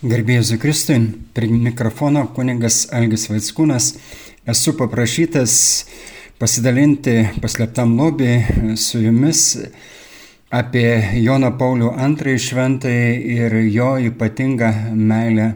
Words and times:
Garbėjus 0.00 0.54
Kristui, 0.56 0.94
prie 1.36 1.50
mikrofono 1.52 2.22
kuningas 2.32 2.86
Algis 2.96 3.26
Vaitskūnas, 3.28 3.90
esu 4.48 4.72
paprašytas 4.78 5.56
pasidalinti 6.40 7.18
paslėptam 7.42 7.92
lobį 7.98 8.30
su 8.80 9.02
jumis 9.02 9.42
apie 10.56 10.86
Joną 11.20 11.52
Paulių 11.60 11.92
II 12.00 12.40
šventąjį 12.46 13.12
ir 13.36 13.58
jo 13.74 13.90
ypatingą 14.08 14.72
meilę 14.96 15.50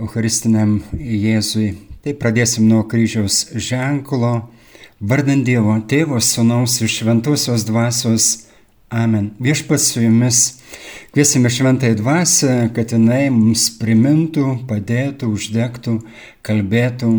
Eucharistiniam 0.00 0.78
Jėzui. 0.96 1.74
Tai 2.00 2.16
pradėsim 2.16 2.64
nuo 2.72 2.80
kryžiaus 2.88 3.42
ženklo, 3.60 4.38
vardant 5.04 5.44
Dievo 5.44 5.76
Tėvo, 5.84 6.16
Sūnaus 6.16 6.80
ir 6.80 6.88
Šventosios 6.88 7.68
Dvasios. 7.68 8.46
Amen. 8.88 9.34
Viešpats 9.36 9.92
su 9.92 10.00
jumis 10.00 10.46
Kviesime 11.14 11.50
šventąją 11.52 11.96
dvasę, 12.00 12.54
kad 12.76 12.92
jinai 12.92 13.30
mums 13.32 13.68
primintų, 13.80 14.46
padėtų, 14.68 15.30
uždegtų, 15.32 15.98
kalbėtų. 16.46 17.12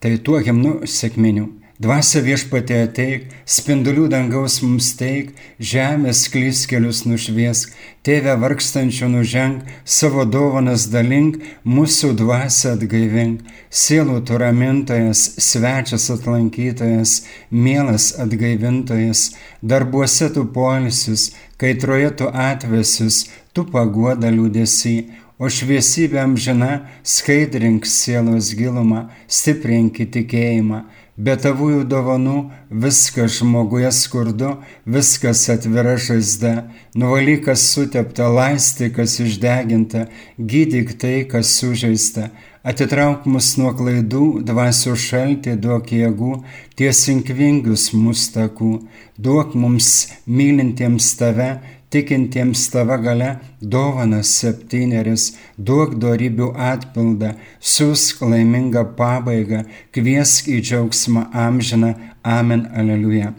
Tai 0.00 0.12
tuo 0.24 0.38
himnu 0.40 0.78
sėkminiu. 0.88 1.59
Dvasia 1.80 2.20
viešpatė 2.20 2.76
ateik, 2.84 3.22
spindulių 3.48 4.10
dangaus 4.12 4.58
mums 4.60 4.90
teik, 4.98 5.30
žemės 5.56 6.26
klys 6.28 6.66
kelius 6.68 7.06
nušviesk, 7.08 7.72
tėvę 8.04 8.34
vargstančių 8.42 9.08
nuženk, 9.14 9.62
savo 9.88 10.26
dovanas 10.28 10.84
dalink, 10.92 11.38
mūsų 11.64 12.10
dvasia 12.20 12.74
atgaivink, 12.76 13.40
sielų 13.72 14.18
turamintojas, 14.28 15.24
svečias 15.40 16.10
atlankytojas, 16.12 17.16
mielas 17.48 18.10
atgaivintojas, 18.26 19.30
darbuose 19.64 20.28
tu 20.36 20.44
polisis, 20.52 21.30
kaitroje 21.56 22.12
tu 22.20 22.28
atvesius, 22.28 23.24
tu 23.56 23.64
paguoda 23.64 24.28
liūdėsi, 24.28 24.98
o 25.40 25.48
šviesybė 25.48 26.26
amžina 26.28 26.72
skaidrink 27.00 27.88
sielos 27.88 28.52
gilumą, 28.52 29.06
stiprink 29.32 30.04
įtikėjimą 30.04 30.84
Be 31.20 31.34
tavųjų 31.36 31.82
dovanų 31.90 32.36
viskas 32.82 33.34
žmoguje 33.40 33.90
skurdu, 33.92 34.54
viskas 34.88 35.42
atvira 35.52 35.98
žaizda, 36.00 36.52
nuvalyk 36.96 37.42
kas 37.48 37.64
sutepta, 37.74 38.30
laisti 38.32 38.88
kas 38.94 39.18
išdeginta, 39.20 40.06
gydyk 40.38 40.94
tai, 41.02 41.16
kas 41.28 41.50
sužeista, 41.58 42.30
atitrauk 42.64 43.26
mus 43.28 43.50
nuo 43.60 43.74
klaidų, 43.76 44.28
dvasių 44.48 44.94
šaltį, 45.04 45.58
duok 45.60 45.92
jėgų, 45.98 46.32
tiesink 46.80 47.28
vingius 47.36 47.90
mūsų 47.92 48.32
takų, 48.38 48.72
duok 49.20 49.52
mums 49.60 49.92
mylintiems 50.24 51.12
tave, 51.20 51.50
tikintiems 51.90 52.68
tava 52.70 52.96
gale 53.02 53.30
dovanas 53.60 54.30
septyneris, 54.40 55.32
duok 55.58 55.96
darybių 56.02 56.52
atpildą, 56.70 57.34
siūsk 57.60 58.22
laimingą 58.22 58.84
pabaigą, 58.98 59.64
kviesk 59.94 60.48
į 60.50 60.60
džiaugsmą 60.62 61.26
amžiną, 61.46 61.94
amen, 62.22 62.68
aleliuja. 62.76 63.34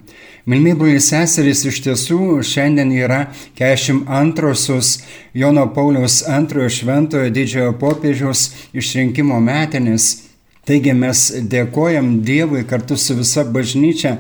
Milmi 0.46 0.74
broliai 0.74 1.02
seserys 1.06 1.62
iš 1.70 1.84
tiesų 1.86 2.42
šiandien 2.42 2.90
yra 2.98 3.20
42-osios 3.60 4.96
Jono 5.38 5.68
Pauliaus 5.76 6.24
antrojo 6.28 6.72
šventojo 6.74 7.30
didžiojo 7.30 7.76
popiežiaus 7.80 8.50
išrinkimo 8.74 9.38
metinės. 9.40 10.31
Taigi 10.62 10.94
mes 10.94 11.20
dėkojam 11.50 12.20
Dievui 12.22 12.62
kartu 12.70 12.94
su 12.94 13.16
visa 13.18 13.42
bažnyčia 13.50 14.12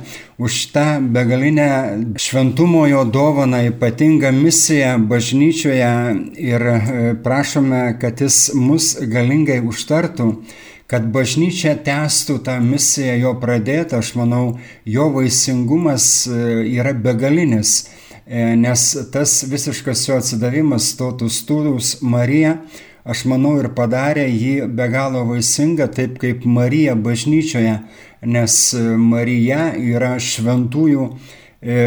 už 0.42 0.56
tą 0.74 0.86
begalinę 1.14 1.68
šventumo 2.18 2.88
jo 2.90 3.04
dovaną, 3.06 3.60
ypatingą 3.70 4.32
misiją 4.34 4.96
bažnyčioje 5.06 5.92
ir 6.42 6.66
e, 6.72 6.82
prašome, 7.22 7.84
kad 8.02 8.26
jis 8.26 8.56
mus 8.58 8.96
galingai 9.14 9.60
užtartų, 9.62 10.32
kad 10.90 11.06
bažnyčia 11.14 11.76
tęstų 11.86 12.42
tą 12.50 12.58
misiją 12.66 13.20
jo 13.22 13.38
pradėtą. 13.38 14.02
Aš 14.02 14.16
manau, 14.18 14.58
jo 14.82 15.12
vaisingumas 15.14 16.26
e, 16.26 16.44
yra 16.74 16.98
begalinis, 16.98 17.84
e, 18.26 18.56
nes 18.58 18.92
tas 19.14 19.44
visiškas 19.46 20.08
jo 20.10 20.18
atsidavimas, 20.18 20.96
totus 20.98 21.44
turus 21.46 22.00
Marija, 22.02 22.58
aš 23.04 23.26
manau, 23.30 23.56
ir 23.62 23.72
padarė 23.78 24.28
jį 24.30 24.68
be 24.76 24.88
galo 24.92 25.24
vaisingą, 25.30 25.90
taip 25.94 26.20
kaip 26.22 26.46
Marija 26.46 26.96
bažnyčioje, 26.96 27.78
nes 28.26 28.58
e, 28.78 28.82
Marija 28.98 29.72
yra 29.78 30.16
šventųjų 30.22 31.08
e, 31.62 31.78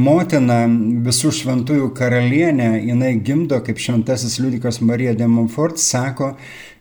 motina, 0.00 0.62
visų 1.06 1.32
šventųjų 1.40 1.90
karalienė, 1.96 2.72
jinai 2.88 3.14
gimdo, 3.24 3.60
kaip 3.64 3.80
šventasis 3.80 4.38
liudikas 4.40 4.80
Marija 4.80 5.14
de 5.18 5.28
Montfort 5.30 5.80
sako, 5.80 6.34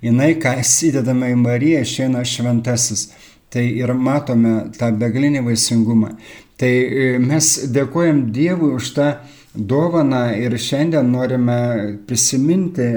jinai, 0.06 0.34
ką 0.42 0.58
įsidedame 0.64 1.34
į 1.34 1.42
Mariją, 1.42 1.84
išeina 1.86 2.24
šventasis. 2.26 3.10
Tai 3.50 3.64
ir 3.66 3.96
matome 3.98 4.70
tą 4.78 4.92
begalinį 4.94 5.42
vaisingumą. 5.48 6.14
Tai 6.60 6.70
e, 6.70 7.12
mes 7.24 7.48
dėkojam 7.74 8.28
Dievui 8.36 8.76
už 8.78 8.94
tą 8.98 9.08
dovaną 9.54 10.34
ir 10.38 10.58
šiandien 10.60 11.12
norime 11.12 11.98
prisiminti, 12.08 12.90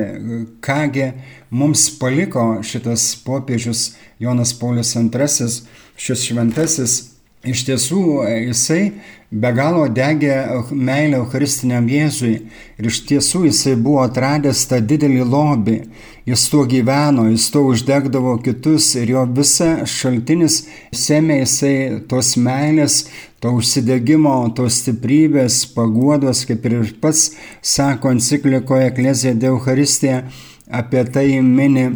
kągi 0.60 1.12
mums 1.50 1.86
paliko 1.98 2.62
šitas 2.62 3.16
popiežius 3.24 3.94
Jonas 4.18 4.52
Paulius 4.58 4.94
II, 4.96 5.48
šis 5.96 6.26
šventasis. 6.28 7.11
Iš 7.42 7.64
tiesų 7.66 8.00
jisai 8.46 8.92
be 9.34 9.50
galo 9.56 9.88
degė 9.90 10.34
meilę 10.70 11.18
Eucharistiniam 11.18 11.88
Jėzui 11.90 12.36
ir 12.78 12.86
iš 12.86 13.00
tiesų 13.08 13.48
jisai 13.48 13.72
buvo 13.74 14.04
atradęs 14.04 14.60
tą 14.70 14.78
didelį 14.78 15.24
lobį, 15.26 15.74
jis 16.30 16.44
tuo 16.52 16.62
gyveno, 16.70 17.24
jis 17.32 17.48
tuo 17.50 17.64
uždegdavo 17.72 18.36
kitus 18.44 18.92
ir 19.00 19.10
jo 19.16 19.24
visa 19.34 19.72
šaltinis 19.90 20.60
semė 20.94 21.40
jisai 21.40 21.74
tos 22.06 22.36
meilės, 22.38 23.00
to 23.42 23.56
užsidegimo, 23.58 24.36
tos 24.54 24.78
stiprybės, 24.84 25.64
paguodos, 25.74 26.44
kaip 26.46 26.70
ir 26.70 26.94
pats 27.02 27.32
sako 27.58 28.14
enciklikoje 28.14 28.92
Eklezija 28.92 29.34
de 29.34 29.50
Eucharistija, 29.50 30.22
apie 30.70 31.02
tai 31.10 31.26
mini 31.42 31.88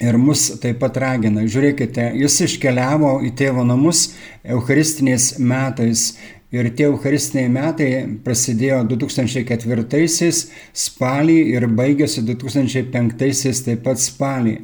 ir 0.00 0.18
mus 0.18 0.48
taip 0.62 0.80
pat 0.82 0.96
ragina. 1.02 1.44
Žiūrėkite, 1.44 2.10
jis 2.20 2.40
iškeliavo 2.48 3.18
į 3.28 3.34
tėvo 3.38 3.64
namus 3.68 4.10
Eucharistiniais 4.44 5.34
metais 5.38 6.10
Ir 6.50 6.66
tie 6.74 6.88
Eucharistiniai 6.88 7.46
metai 7.46 7.88
prasidėjo 8.26 8.80
2004 8.90 10.30
spalį 10.74 11.36
ir 11.52 11.66
baigėsi 11.78 12.24
2005 12.26 13.60
taip 13.68 13.84
pat 13.84 14.02
spalį. 14.02 14.56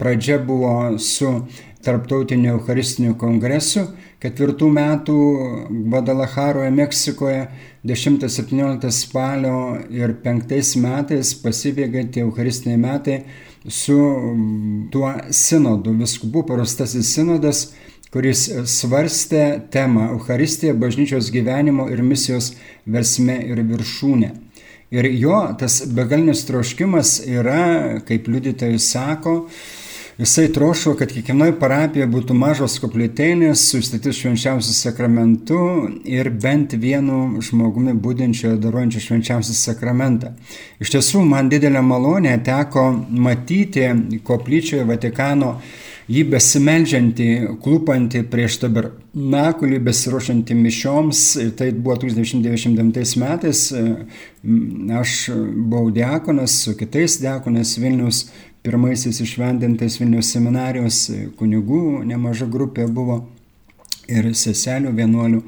Pradžia 0.00 0.38
buvo 0.40 0.96
su 0.96 1.34
Tarptautiniu 1.84 2.54
Eucharistiniu 2.54 3.12
kongresu 3.20 3.84
ketvirtų 4.24 4.68
metų 4.72 5.16
Guadalajaroje, 5.92 6.72
Meksikoje 6.74 7.40
10-17 7.84 8.90
spalio 8.94 9.58
ir 9.92 10.16
5 10.24 10.76
metais 10.80 11.34
pasibėgė 11.44 12.06
tie 12.14 12.24
Eucharistiniai 12.24 12.80
metai 12.80 13.18
su 13.68 13.98
tuo 14.92 15.12
sinodu. 15.30 15.92
Viskubų 16.00 16.46
parastasis 16.48 17.12
sinodas 17.14 17.66
kuris 18.14 18.46
svarstė 18.70 19.44
temą 19.74 20.12
Euharistija 20.14 20.74
bažnyčios 20.78 21.32
gyvenimo 21.34 21.88
ir 21.90 22.02
misijos 22.06 22.52
versme 22.86 23.40
ir 23.42 23.58
viršūnė. 23.66 24.28
Ir 24.94 25.08
jo 25.18 25.40
tas 25.58 25.80
begalinis 25.90 26.44
troškimas 26.46 27.16
yra, 27.26 27.98
kaip 28.06 28.28
liudytojai 28.30 28.78
sako, 28.78 29.34
Jisai 30.18 30.52
troško, 30.52 30.92
kad 30.94 31.10
kiekvienoje 31.10 31.56
parapijoje 31.58 32.06
būtų 32.06 32.34
mažos 32.38 32.76
koplytėlės, 32.78 33.64
sustatytus 33.72 34.20
švenčiausius 34.20 34.84
sakramentu 34.84 35.58
ir 36.06 36.30
bent 36.30 36.76
vienu 36.78 37.40
žmogumi 37.42 37.96
būdinčio 37.98 38.52
daruojančio 38.62 39.02
švenčiausią 39.08 39.56
sakramentą. 39.58 40.30
Iš 40.78 40.94
tiesų, 40.94 41.24
man 41.26 41.50
didelė 41.50 41.82
malonė 41.82 42.36
teko 42.46 42.92
matyti 43.10 43.88
koplyčioje 44.22 44.86
Vatikano 44.86 45.56
jį 46.10 46.22
besimeldžiantį, 46.30 47.28
klūpantį 47.64 48.24
prieš 48.30 48.60
tabernakulį, 48.64 49.82
besiruošiantį 49.88 50.56
mišioms. 50.60 51.26
Tai 51.58 51.70
buvo 51.74 51.98
1999 52.04 53.18
metais. 53.24 53.66
Aš 55.02 55.18
buvau 55.34 55.88
diakonas 55.94 56.58
su 56.64 56.78
kitais 56.78 57.18
diakonas 57.22 57.78
Vilnius, 57.80 58.26
pirmaisiais 58.64 59.20
išvendintais 59.20 59.98
Vilnius 60.00 60.30
seminarijos 60.32 61.04
kunigų, 61.38 62.02
nemaža 62.08 62.48
grupė 62.48 62.86
buvo 62.88 63.20
ir 64.08 64.30
seselių 64.36 64.92
vienuolių. 64.96 65.42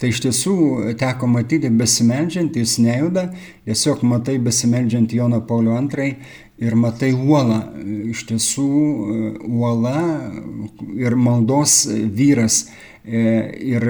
Tai 0.00 0.08
iš 0.10 0.22
tiesų 0.24 0.54
teko 0.98 1.28
matyti 1.30 1.68
besimeldžiant, 1.70 2.56
jis 2.58 2.78
nejuda, 2.82 3.28
tiesiog 3.68 4.00
matai 4.08 4.38
besimeldžiant 4.42 5.12
Jono 5.14 5.42
Paulio 5.46 5.76
II 5.78 6.16
ir 6.64 6.74
matai 6.74 7.12
uolą. 7.12 7.60
Iš 8.10 8.24
tiesų 8.32 8.66
uola 9.46 10.02
ir 10.96 11.14
maldos 11.14 11.84
vyras. 11.92 12.64
Ir 13.04 13.86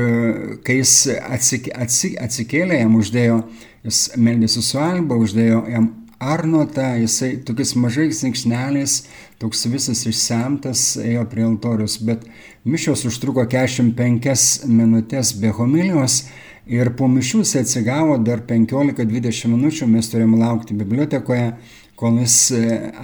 kai 0.67 0.79
jis 0.82 0.96
atsikėlė, 1.23 2.82
jam 2.82 2.99
uždėjo, 3.00 3.40
jis 3.87 4.05
meldėsi 4.17 4.62
su 4.64 4.81
Alba, 4.81 5.17
uždėjo 5.20 5.64
jam 5.70 5.90
Arnotą, 6.23 6.93
jisai 7.03 7.33
tokiais 7.43 7.75
mažais 7.75 8.21
žingsneliais, 8.23 8.95
toks 9.43 9.67
visas 9.73 10.05
išsemtas, 10.07 10.85
ėjo 11.03 11.25
prie 11.31 11.43
altorius, 11.49 11.99
bet 11.99 12.23
mišios 12.63 13.03
užtruko 13.11 13.43
45 13.51 14.69
minutės 14.71 15.35
be 15.43 15.51
homilijos 15.57 16.23
ir 16.71 16.93
po 16.95 17.09
mišių 17.11 17.43
jis 17.43 17.57
atsigavo 17.65 18.21
dar 18.23 18.45
15-20 18.47 19.51
minučių, 19.51 19.91
mes 19.91 20.11
turėjome 20.13 20.39
laukti 20.45 20.79
bibliotekoje, 20.79 21.53
kol 21.99 22.21
jis 22.23 22.37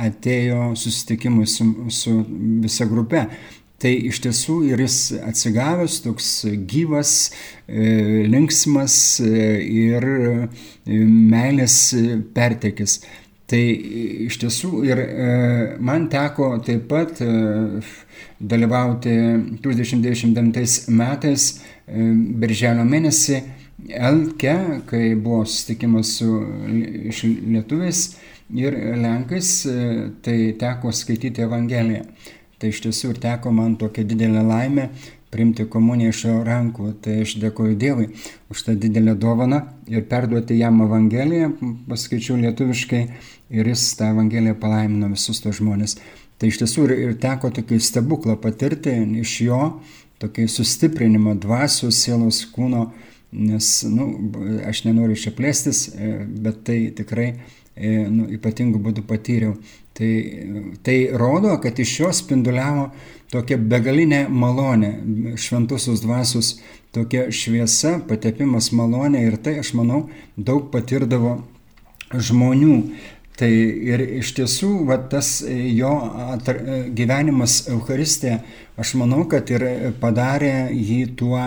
atėjo 0.07 0.73
susitikimui 0.79 1.47
su, 1.51 1.67
su 1.91 2.21
visa 2.63 2.87
grupe. 2.87 3.27
Tai 3.79 3.93
iš 4.09 4.19
tiesų 4.25 4.57
ir 4.73 4.81
jis 4.83 4.97
atsigavęs, 5.23 6.01
toks 6.03 6.29
gyvas, 6.67 7.13
e, 7.71 8.25
linksmas 8.27 8.97
e, 9.23 9.43
ir 9.63 10.07
e, 10.09 10.33
meilės 11.07 11.77
pertekis. 12.35 12.99
Tai 13.49 13.61
iš 14.27 14.41
tiesų 14.43 14.83
ir 14.85 14.99
man 15.81 16.11
teko 16.13 16.51
taip 16.67 16.83
pat 16.91 17.23
dalyvauti 18.37 19.15
1999 19.65 20.91
metais 20.93 21.47
birželio 21.89 22.85
mėnesį 22.85 23.39
Elke, 23.95 24.53
kai 24.91 25.15
buvo 25.15 25.47
susitikimas 25.47 26.11
su 26.19 26.29
lietuviais 27.55 28.03
ir 28.53 28.77
lenkais, 29.01 29.55
tai 30.21 30.37
teko 30.61 30.93
skaityti 30.93 31.47
Evangeliją. 31.47 32.05
Tai 32.59 32.73
iš 32.73 32.83
tiesų 32.87 33.13
ir 33.15 33.23
teko 33.23 33.53
man 33.55 33.77
tokia 33.79 34.03
didelė 34.07 34.43
laimė 34.43 34.89
priimti 35.31 35.67
komuniją 35.69 36.13
iš 36.13 36.23
jo 36.25 36.37
rankų. 36.47 36.93
Tai 37.05 37.19
aš 37.25 37.37
dėkoju 37.43 37.77
Dievui 37.79 38.09
už 38.53 38.65
tą 38.67 38.75
didelę 38.81 39.15
dovaną 39.15 39.61
ir 39.91 40.07
perduoti 40.11 40.59
jam 40.59 40.81
Evangeliją, 40.85 41.53
paskaičiau 41.89 42.39
lietuviškai 42.41 43.03
ir 43.55 43.71
jis 43.73 43.85
tą 43.99 44.13
Evangeliją 44.15 44.57
palaimino 44.61 45.11
visus 45.13 45.43
tos 45.45 45.61
žmonės. 45.61 45.99
Tai 46.39 46.51
iš 46.51 46.61
tiesų 46.63 46.87
ir, 46.87 46.95
ir 47.09 47.15
teko 47.21 47.51
tokį 47.55 47.81
stebuklą 47.83 48.39
patirti 48.41 48.95
iš 49.21 49.35
jo, 49.49 49.63
tokį 50.23 50.47
sustiprinimą 50.51 51.35
dvasios, 51.43 51.99
sielos, 51.99 52.45
kūno, 52.55 52.89
nes, 53.35 53.71
na, 53.91 54.07
nu, 54.07 54.45
aš 54.67 54.85
nenoriu 54.87 55.19
čia 55.19 55.35
plėstis, 55.37 55.89
e, 55.93 56.13
bet 56.47 56.63
tai 56.67 56.79
tikrai 56.97 57.33
nu, 58.11 58.29
ypatingų 58.39 58.81
būdų 58.83 59.05
patyriau. 59.09 59.57
Tai, 59.99 60.11
tai 60.87 60.97
rodo, 61.19 61.57
kad 61.63 61.79
iš 61.83 61.95
jo 62.01 62.11
spinduliavo 62.15 62.89
tokia 63.33 63.59
begalinė 63.59 64.27
malonė, 64.31 64.93
šventusios 65.41 66.05
dvasios 66.05 66.57
tokia 66.95 67.29
šviesa, 67.35 67.99
patepimas 68.09 68.71
malonė 68.73 69.25
ir 69.27 69.39
tai, 69.43 69.59
aš 69.63 69.75
manau, 69.79 70.07
daug 70.37 70.71
patirdavo 70.73 71.41
žmonių. 72.15 72.77
Tai 73.39 73.49
ir 73.51 74.03
iš 74.19 74.33
tiesų, 74.35 74.69
va, 74.89 74.97
tas 74.99 75.29
jo 75.47 75.93
gyvenimas 76.99 77.61
Euharistė, 77.71 78.41
aš 78.75 78.97
manau, 78.99 79.21
kad 79.31 79.51
ir 79.53 79.63
padarė 80.01 80.73
jį 80.75 81.05
tuo 81.21 81.39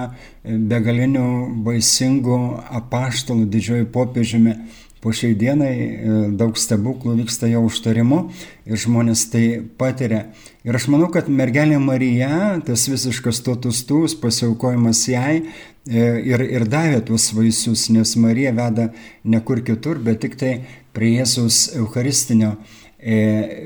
begaliniu 0.45 1.25
vaisingu 1.65 2.37
apaštalu 2.79 3.43
didžioju 3.51 3.89
popiežiumi 3.91 4.55
po 5.01 5.11
šiai 5.15 5.33
dienai 5.37 5.73
e, 5.73 6.15
daug 6.37 6.57
stebuklų 6.59 7.15
vyksta 7.23 7.49
jo 7.49 7.63
užtarimu 7.65 8.21
ir 8.69 8.81
žmonės 8.81 9.25
tai 9.33 9.45
patiria. 9.77 10.27
Ir 10.67 10.77
aš 10.77 10.87
manau, 10.93 11.09
kad 11.13 11.29
mergelė 11.29 11.79
Marija, 11.81 12.59
tas 12.67 12.85
visiškas 12.91 13.41
totustus, 13.45 14.13
pasiaukojimas 14.21 15.01
jai 15.09 15.39
e, 15.41 16.05
ir, 16.29 16.45
ir 16.45 16.67
davė 16.69 17.01
tuos 17.07 17.31
vaisius, 17.33 17.87
nes 17.93 18.13
Marija 18.21 18.53
veda 18.57 18.91
ne 19.23 19.41
kur 19.41 19.63
kitur, 19.65 19.97
bet 19.97 20.21
tik 20.21 20.37
tai 20.37 20.53
prie 20.93 21.15
Jėzaus 21.17 21.71
Eucharistinio 21.79 22.57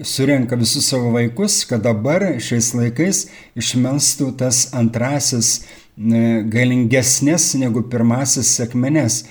surenka 0.03 0.55
visus 0.55 0.87
savo 0.87 1.11
vaikus, 1.11 1.65
kad 1.67 1.83
dabar 1.83 2.23
šiais 2.39 2.71
laikais 2.75 3.25
išmelstų 3.59 4.29
tas 4.39 4.69
antrasis 4.75 5.65
galingesnės 5.95 7.53
negu 7.59 7.83
pirmasis 7.91 8.55
sekmenes. 8.55 9.23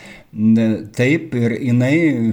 Taip 0.96 1.34
ir 1.38 1.56
jinai 1.62 2.32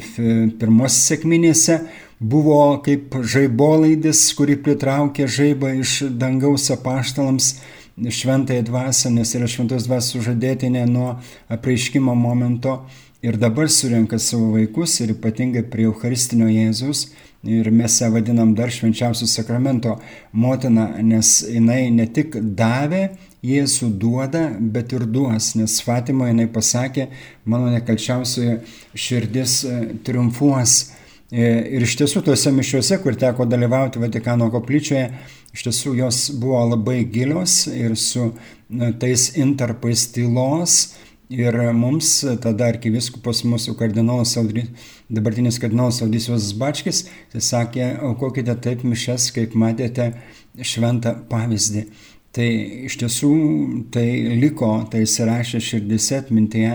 pirmos 0.59 0.97
sėkminėse 1.05 1.79
buvo 2.19 2.81
kaip 2.85 3.15
žaibolaidis, 3.21 4.23
kuri 4.37 4.57
pritraukė 4.61 5.27
žaibą 5.29 5.75
iš 5.81 6.01
dangaus 6.21 6.69
apaštalams 6.73 7.55
šventąją 8.01 8.65
dvasę, 8.65 9.11
nes 9.13 9.35
yra 9.37 9.47
šventos 9.49 9.85
dvasios 9.85 10.15
sužadėtinė 10.15 10.85
nuo 10.89 11.15
apreiškimo 11.51 12.15
momento 12.17 12.81
ir 13.21 13.37
dabar 13.41 13.69
surenka 13.69 14.19
savo 14.19 14.51
vaikus 14.55 14.99
ir 15.01 15.13
ypatingai 15.13 15.63
prie 15.69 15.85
Eucharistinio 15.89 16.47
Jėzus 16.49 17.09
ir 17.43 17.69
mes 17.73 17.97
ją 18.01 18.11
vadinam 18.13 18.53
dar 18.57 18.69
švenčiausių 18.73 19.27
sakramento 19.29 19.97
motina, 20.33 20.87
nes 21.01 21.41
jinai 21.49 21.89
ne 21.93 22.07
tik 22.07 22.37
davė, 22.57 23.09
Jėzų 23.41 23.87
duoda, 23.97 24.43
bet 24.53 24.91
ir 24.93 25.07
duos, 25.09 25.55
nes 25.57 25.79
Fatimoje 25.81 26.29
jinai 26.29 26.45
pasakė, 26.53 27.07
mano 27.49 27.71
nekalčiausioji 27.73 28.59
širdis 28.93 29.55
e, 29.65 29.77
triumfuos. 30.05 30.75
E, 31.33 31.47
ir 31.73 31.81
iš 31.81 31.95
tiesų 32.03 32.21
tuose 32.27 32.53
mišiuose, 32.53 32.99
kur 33.01 33.17
teko 33.17 33.47
dalyvauti 33.49 33.97
Vatikano 34.03 34.51
koplyčioje, 34.53 35.07
iš 35.57 35.65
tiesų 35.65 35.95
jos 36.03 36.19
buvo 36.37 36.61
labai 36.75 36.99
gilios 37.09 37.63
ir 37.73 37.97
su 37.97 38.29
tais 39.01 39.31
interpais 39.41 40.05
tylos, 40.13 40.77
Ir 41.31 41.55
mums 41.71 42.09
tada 42.43 42.65
arkiviskupas 42.73 43.45
mūsų 43.47 43.77
kardinolas 43.79 44.33
dabartinis 45.07 45.59
kardinolas 45.63 46.01
Vasas 46.03 46.51
Bačkis, 46.59 47.05
jis 47.31 47.51
sakė, 47.53 47.85
aukokite 48.03 48.55
taip 48.59 48.83
mišes, 48.83 49.29
kaip 49.31 49.55
matėte 49.55 50.09
šventą 50.59 51.13
pavyzdį. 51.29 51.85
Tai 52.35 52.47
iš 52.87 52.97
tiesų 52.99 53.31
tai 53.91 54.05
liko, 54.41 54.73
tai 54.91 55.05
įsirašė 55.05 55.61
širdise 55.63 56.19
atmintyje 56.19 56.73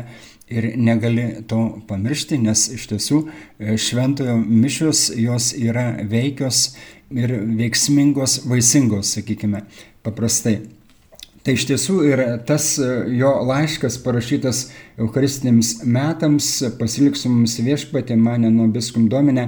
ir 0.49 0.70
negali 0.81 1.43
to 1.49 1.61
pamiršti, 1.88 2.38
nes 2.41 2.69
iš 2.73 2.88
tiesų 2.94 3.23
e, 3.25 3.76
šventojo 3.76 4.38
mišios 4.41 5.11
jos 5.17 5.50
yra 5.56 5.99
veikios 6.00 6.76
ir 7.11 7.32
veiksmingos, 7.61 8.41
vaisingos, 8.49 9.12
sakykime, 9.19 9.67
paprastai. 10.06 10.59
Tai 11.47 11.53
iš 11.55 11.63
tiesų 11.69 11.97
ir 12.03 12.21
tas 12.43 12.73
e, 12.83 12.87
jo 13.15 13.29
laiškas 13.47 14.01
parašytas 14.03 14.65
Eucharistiniams 14.99 15.77
metams, 15.87 16.49
pasiliksiu 16.75 17.31
mums 17.31 17.55
viešpatį 17.63 18.17
mane 18.19 18.51
nuo 18.51 18.67
biskum 18.75 19.05
dominę, 19.07 19.45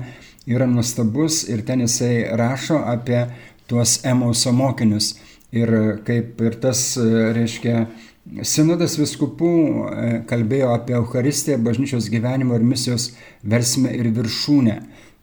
yra 0.47 0.69
nuostabus 0.71 1.41
ir 1.51 1.65
ten 1.67 1.83
jisai 1.83 2.29
rašo 2.39 2.79
apie 2.87 3.25
tuos 3.67 3.97
Emauso 4.07 4.53
mokinius. 4.55 5.17
Ir 5.51 5.73
kaip 6.07 6.39
ir 6.47 6.61
tas, 6.63 6.85
e, 7.03 7.33
reiškia, 7.35 7.89
Sinodas 8.47 8.95
viskupų 9.01 9.51
e, 9.59 10.09
kalbėjo 10.31 10.71
apie 10.77 10.95
Eucharistiją, 11.01 11.59
bažnyčios 11.67 12.07
gyvenimo 12.15 12.55
ir 12.55 12.67
misijos 12.77 13.11
versmę 13.43 13.91
ir 13.99 14.13
viršūnę. 14.15 14.79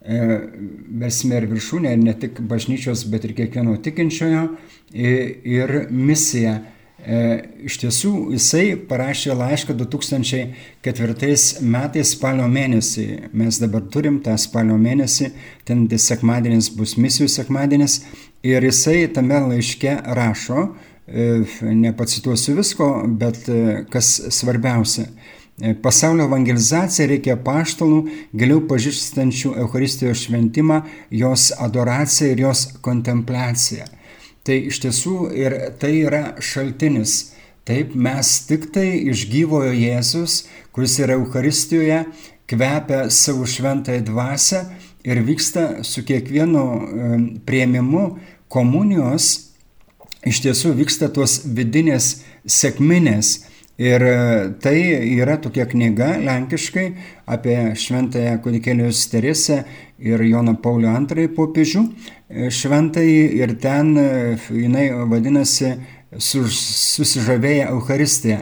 Versmė 0.05 1.39
ir 1.41 1.49
viršūnė, 1.49 1.95
ir 1.95 2.01
ne 2.03 2.13
tik 2.21 2.37
bažnyčios, 2.45 3.07
bet 3.09 3.25
ir 3.25 3.33
kiekvieno 3.37 3.73
tikinčiojo 3.81 4.47
ir 4.93 5.75
misija. 5.89 6.59
E, 7.05 7.17
iš 7.67 7.75
tiesų, 7.83 8.11
jisai 8.33 8.63
parašė 8.89 9.35
laišką 9.37 9.75
2004 9.77 11.61
metais 11.61 12.13
spalio 12.15 12.47
mėnesį. 12.49 13.05
Mes 13.37 13.59
dabar 13.61 13.83
turim 13.93 14.17
tą 14.25 14.33
spalio 14.41 14.77
mėnesį, 14.81 15.29
ten 15.67 15.85
sekmadienis 15.85 16.71
bus 16.73 16.95
misijų 16.97 17.29
sekmadienis. 17.29 17.99
Ir 18.45 18.65
jisai 18.65 19.05
tame 19.13 19.37
laiške 19.51 19.99
rašo, 20.17 20.71
e, 21.05 21.43
nepacituosiu 21.61 22.57
visko, 22.57 22.89
bet 23.05 23.43
e, 23.49 23.85
kas 23.91 24.15
svarbiausia. 24.33 25.05
Pasaulio 25.55 26.25
evangelizacija 26.27 27.07
reikia 27.07 27.37
paštalų, 27.39 28.01
giliau 28.35 28.59
pažįstančių 28.67 29.53
Euharistijos 29.63 30.25
šventimą, 30.25 30.81
jos 31.15 31.53
adoraciją 31.63 32.33
ir 32.33 32.41
jos 32.43 32.65
kontempliaciją. 32.83 33.87
Tai 34.43 34.57
iš 34.67 34.81
tiesų 34.83 35.15
ir 35.31 35.55
tai 35.79 35.93
yra 36.01 36.35
šaltinis. 36.43 37.31
Taip 37.65 37.95
mes 37.95 38.33
tik 38.49 38.67
tai 38.75 38.89
iš 39.09 39.23
gyvojo 39.31 39.71
Jėzus, 39.73 40.43
kuris 40.75 40.99
yra 40.99 41.15
Euharistijoje, 41.15 42.03
kvepia 42.51 43.07
savo 43.09 43.47
šventąją 43.47 44.03
dvasę 44.11 44.61
ir 45.07 45.23
vyksta 45.23 45.85
su 45.87 46.03
kiekvienu 46.05 46.65
prieimimu 47.47 48.05
komunijos, 48.51 49.31
iš 50.27 50.43
tiesų 50.43 50.75
vyksta 50.83 51.09
tos 51.15 51.45
vidinės 51.47 52.19
sėkminės. 52.45 53.37
Ir 53.77 54.01
e, 54.01 54.53
tai 54.63 54.77
yra 55.17 55.35
tokia 55.43 55.65
knyga 55.67 56.13
lenkiškai 56.23 56.85
apie 57.27 57.57
šventąją 57.75 58.37
kūdikėlius 58.45 59.01
Teresę 59.11 59.65
ir 59.99 60.23
Joną 60.23 60.53
Paulių 60.63 60.93
II 61.03 61.27
popiežių 61.35 61.83
šventai 62.55 63.09
ir 63.35 63.57
ten 63.59 63.97
e, 63.99 64.37
jinai 64.47 64.87
vadinasi 65.11 65.73
susižavėję 66.15 67.67
Euharistiją. 67.73 68.39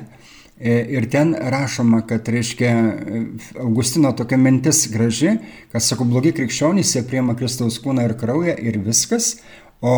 Ir 0.64 1.10
ten 1.12 1.34
rašoma, 1.34 2.04
kad, 2.08 2.30
reiškia, 2.30 2.70
Augustino 3.60 4.14
tokia 4.16 4.38
mintis 4.38 4.86
graži, 4.94 5.34
kad, 5.74 5.82
sako, 5.84 6.06
blogi 6.08 6.32
krikščionys, 6.38 6.94
jie 6.94 7.02
priema 7.10 7.34
Kristaus 7.36 7.82
kūną 7.84 8.06
ir 8.06 8.14
kraują 8.22 8.54
ir 8.62 8.78
viskas, 8.86 9.42
o 9.82 9.96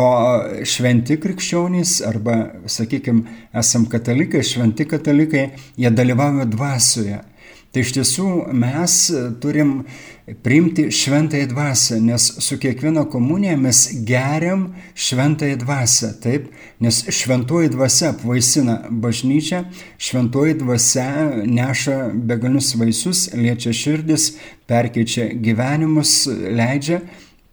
šventi 0.66 1.18
krikščionys, 1.22 2.00
arba, 2.06 2.36
sakykime, 2.66 3.38
esam 3.54 3.86
katalikai, 3.90 4.42
šventi 4.42 4.86
katalikai, 4.88 5.48
jie 5.78 5.92
dalyvauja 5.94 6.48
dvasioje. 6.50 7.22
Tai 7.76 7.82
iš 7.84 7.90
tiesų 7.92 8.26
mes 8.56 8.92
turim 9.42 9.72
priimti 10.42 10.86
šventąją 10.90 11.46
dvasę, 11.50 11.98
nes 12.00 12.24
su 12.40 12.56
kiekviena 12.58 13.04
komunija 13.04 13.56
mes 13.60 13.82
geriam 14.08 14.62
šventąją 14.94 15.58
dvasę, 15.60 16.14
taip, 16.22 16.48
nes 16.80 17.02
šventoji 17.18 17.68
dvasia 17.74 18.14
apvaisina 18.14 18.78
bažnyčią, 18.90 19.60
šventoji 19.98 20.56
dvasia 20.62 21.06
neša 21.44 21.98
begalinius 22.14 22.72
vaisius, 22.80 23.26
liečia 23.36 23.76
širdis, 23.76 24.32
perkeičia 24.66 25.28
gyvenimus, 25.44 26.24
leidžia 26.32 27.02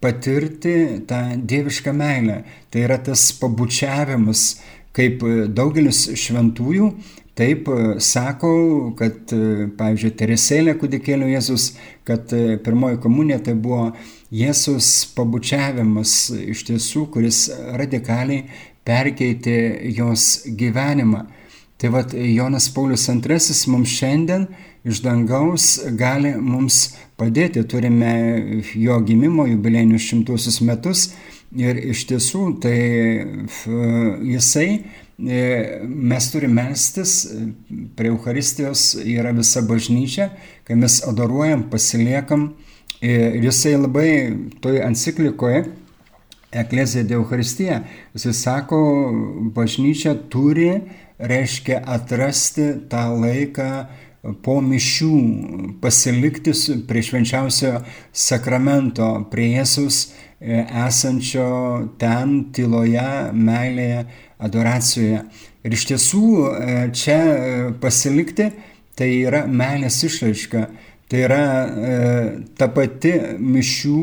patirti 0.04 0.76
tą 1.08 1.24
dievišką 1.40 1.96
meilę. 1.96 2.42
Tai 2.70 2.86
yra 2.86 3.00
tas 3.08 3.26
pabučiavimas, 3.40 4.46
kaip 4.94 5.24
daugelis 5.56 6.06
šventųjų 6.20 6.92
Taip 7.34 7.68
e, 7.68 8.00
sako, 8.00 8.50
kad, 8.98 9.32
e, 9.34 9.66
pavyzdžiui, 9.74 10.12
Teresėlė 10.20 10.76
kūdikėlio 10.78 11.26
Jėzus, 11.32 11.72
kad 12.06 12.30
e, 12.30 12.60
pirmoji 12.62 13.00
komunija 13.02 13.40
tai 13.48 13.56
buvo 13.58 13.88
Jėzus 14.34 14.90
pabučiavimas 15.16 16.12
iš 16.38 16.62
tiesų, 16.68 17.08
kuris 17.10 17.48
radikaliai 17.74 18.44
perkeitė 18.86 19.56
jos 19.96 20.44
gyvenimą. 20.46 21.24
Tai 21.82 21.90
vad 21.96 22.14
Jonas 22.14 22.68
Paulius 22.70 23.08
II 23.10 23.40
mums 23.72 23.96
šiandien 23.98 24.46
iš 24.84 25.00
dangaus 25.04 25.78
gali 25.98 26.34
mums 26.36 26.96
padėti. 27.20 27.64
Turime 27.68 28.14
jo 28.76 28.98
gimimo 29.06 29.46
jubilėjinius 29.48 30.10
šimtuosius 30.10 30.60
metus 30.66 31.08
ir 31.54 31.78
iš 31.92 32.04
tiesų 32.10 32.44
tai 32.64 32.78
jisai 34.34 34.68
E, 35.18 35.80
mes 35.86 36.30
turime 36.30 36.62
melstis, 36.62 37.28
prie 37.94 38.10
Euharistijos 38.10 38.96
yra 38.98 39.30
visa 39.30 39.62
bažnyčia, 39.62 40.32
kai 40.66 40.74
mes 40.74 40.98
adoruojam, 41.06 41.68
pasiliekam. 41.70 42.48
Ir 43.04 43.38
jisai 43.44 43.76
labai 43.78 44.10
toj 44.62 44.82
enciklikoje, 44.88 45.64
Eklezija 46.54 47.02
de 47.02 47.16
Euharistija, 47.18 47.80
jisai 48.14 48.32
sako, 48.38 48.78
bažnyčia 49.54 50.14
turi, 50.30 50.70
reiškia, 51.18 51.80
atrasti 51.96 52.68
tą 52.90 53.08
laiką 53.18 53.68
po 54.44 54.58
mišių, 54.64 55.14
pasilikti 55.82 56.54
prie 56.88 57.02
švenčiausio 57.04 57.78
sakramento, 58.12 59.08
prie 59.30 59.50
Jėzus 59.54 60.06
esančio 60.44 61.48
ten 62.00 62.36
tyloje, 62.54 63.08
meilėje 63.32 64.04
adoracijoje. 64.44 65.22
Ir 65.64 65.76
iš 65.76 65.86
tiesų 65.88 66.24
e, 66.44 66.74
čia 66.92 67.18
e, 67.18 67.52
pasilikti 67.80 68.50
tai 68.98 69.08
yra 69.24 69.44
meilės 69.48 70.02
išraiška, 70.06 70.66
tai 71.08 71.22
yra 71.24 71.40
e, 71.64 71.94
ta 72.58 72.68
pati 72.74 73.14
mišių 73.40 74.02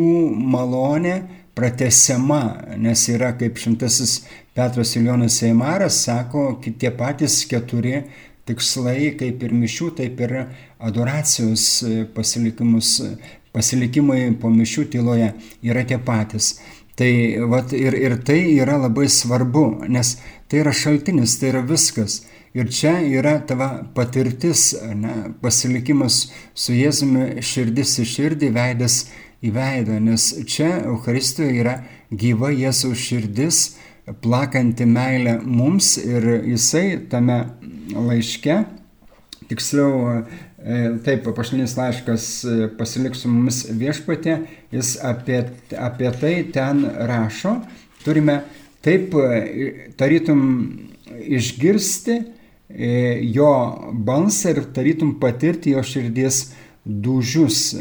malonė 0.52 1.16
pratesiama, 1.56 2.42
nes 2.82 3.06
yra 3.12 3.34
kaip 3.38 3.60
šimtasis 3.62 4.22
Petras 4.58 4.96
Iljonas 4.98 5.38
Seimaras 5.40 6.02
sako, 6.08 6.56
tie 6.64 6.92
patys 6.96 7.44
keturi 7.48 8.02
tikslai, 8.52 9.16
kaip 9.20 9.42
ir 9.48 9.56
mišių, 9.56 9.90
taip 9.98 10.20
ir 10.22 10.36
adoracijos 10.84 11.66
pasilikimus, 12.16 12.94
pasilikimai 13.56 14.28
po 14.42 14.52
mišių 14.52 14.86
tyloje 14.92 15.32
yra 15.64 15.88
tie 15.88 16.00
patys. 16.04 16.58
Tai 17.00 17.12
vat, 17.50 17.72
ir, 17.74 17.96
ir 17.98 18.18
tai 18.28 18.42
yra 18.60 18.76
labai 18.78 19.08
svarbu, 19.10 19.88
nes 19.90 20.18
tai 20.52 20.60
yra 20.62 20.74
šaltinis, 20.76 21.38
tai 21.40 21.54
yra 21.54 21.64
viskas. 21.66 22.22
Ir 22.54 22.68
čia 22.68 22.98
yra 23.08 23.38
tava 23.48 23.70
patirtis, 23.96 24.74
ne, 25.00 25.32
pasilikimas 25.42 26.26
su 26.54 26.76
Jėzumi 26.76 27.40
širdis 27.40 27.96
į 28.04 28.08
širdį, 28.12 28.50
veidas 28.58 29.06
į 29.42 29.54
veidą, 29.56 30.02
nes 30.04 30.26
čia 30.52 30.82
Euharistijoje 30.84 31.62
yra 31.64 31.78
gyva 32.12 32.52
Jėzaus 32.52 33.00
širdis, 33.00 33.62
plakanti 34.22 34.86
meilę 34.86 35.40
mums 35.46 35.96
ir 36.02 36.28
jisai 36.52 37.00
tame 37.10 37.44
laiške, 37.96 38.64
tiksliau 39.50 40.24
E, 40.62 40.98
taip, 41.02 41.26
pašlinis 41.34 41.74
laiškas 41.74 42.26
e, 42.46 42.56
pasiliks 42.78 43.24
su 43.24 43.30
mumis 43.32 43.64
viešpatė, 43.74 44.36
jis 44.70 44.94
apie, 45.02 45.40
apie 45.74 46.12
tai 46.22 46.34
ten 46.54 46.84
rašo. 47.10 47.56
Turime 48.06 48.44
taip 48.86 49.16
e, 49.18 49.90
tarytum 49.98 50.44
išgirsti 51.22 52.20
jo 53.34 53.50
balsą 54.08 54.54
ir 54.54 54.62
tarytum 54.76 55.16
patirti 55.20 55.74
jo 55.74 55.82
širdies 55.84 56.54
dužius 56.86 57.74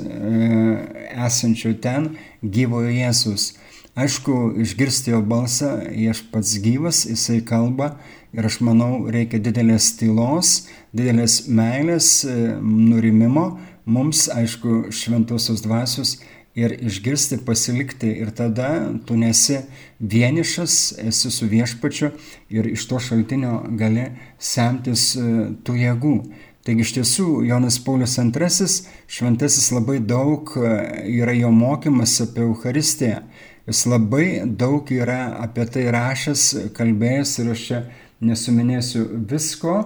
esančių 1.28 1.76
ten 1.84 2.08
gyvojo 2.42 2.90
Jėzus. 2.90 3.52
Aišku, 3.98 4.54
išgirsti 4.62 5.10
jo 5.10 5.20
balsą, 5.26 5.80
aš 6.10 6.22
pats 6.30 6.54
gyvas, 6.62 7.02
jisai 7.10 7.40
kalba 7.42 7.96
ir 8.30 8.46
aš 8.46 8.60
manau, 8.62 9.08
reikia 9.10 9.40
didelės 9.42 9.96
tylos, 9.98 10.68
didelės 10.94 11.48
meilės, 11.50 12.10
e, 12.22 12.36
nurimimo, 12.62 13.58
mums, 13.90 14.28
aišku, 14.30 14.92
šventosios 14.94 15.64
dvasios 15.66 16.20
ir 16.54 16.76
išgirsti, 16.86 17.40
pasilikti 17.46 18.12
ir 18.22 18.30
tada 18.30 18.92
tu 19.06 19.16
nesi 19.18 19.58
vienišas, 19.98 20.76
esi 21.10 21.30
su 21.30 21.50
viešpačiu 21.50 22.12
ir 22.50 22.70
iš 22.70 22.86
to 22.86 23.02
šaltinio 23.02 23.64
gali 23.78 24.06
semtis 24.38 25.16
e, 25.16 25.26
tų 25.66 25.76
jėgų. 25.82 26.14
Taigi 26.60 26.84
iš 26.84 26.90
tiesų 26.92 27.26
Jonas 27.48 27.78
Paulius 27.80 28.18
II 28.20 28.66
šventasis 29.08 29.70
labai 29.72 29.98
daug 29.98 30.52
e, 30.60 30.74
yra 31.18 31.32
jo 31.34 31.50
mokymas 31.50 32.20
apie 32.22 32.44
Eucharistiją. 32.44 33.22
Jis 33.70 33.86
labai 33.86 34.42
daug 34.44 34.88
yra 34.90 35.36
apie 35.44 35.64
tai 35.70 35.86
rašęs, 35.94 36.46
kalbėjęs 36.76 37.34
ir 37.42 37.50
aš 37.54 37.66
čia 37.68 37.82
nesuminėsiu 38.20 39.06
visko, 39.30 39.76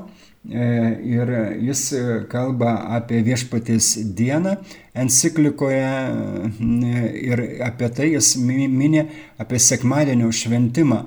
E, 0.45 0.65
ir 1.09 1.31
jis 1.65 1.87
kalba 2.29 2.75
apie 2.99 3.23
viešpatės 3.25 3.95
dieną 4.13 4.59
enciklikoje 4.93 5.87
e, 5.89 7.05
ir 7.17 7.43
apie 7.65 7.89
tai 7.89 8.11
jis 8.11 8.35
mini 8.37 9.07
apie 9.41 9.57
sekmadienio 9.57 10.29
šventimą, 10.29 10.99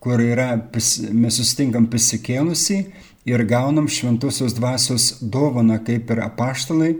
kur 0.00 0.22
yra, 0.24 0.48
mes 1.12 1.36
sustinkam 1.36 1.90
prisikėlusi 1.92 2.78
ir 3.28 3.44
gaunam 3.44 3.84
šventosios 3.84 4.56
dvasios 4.56 5.18
dovaną, 5.20 5.76
kaip 5.84 6.08
ir 6.16 6.24
apaštalai. 6.30 6.94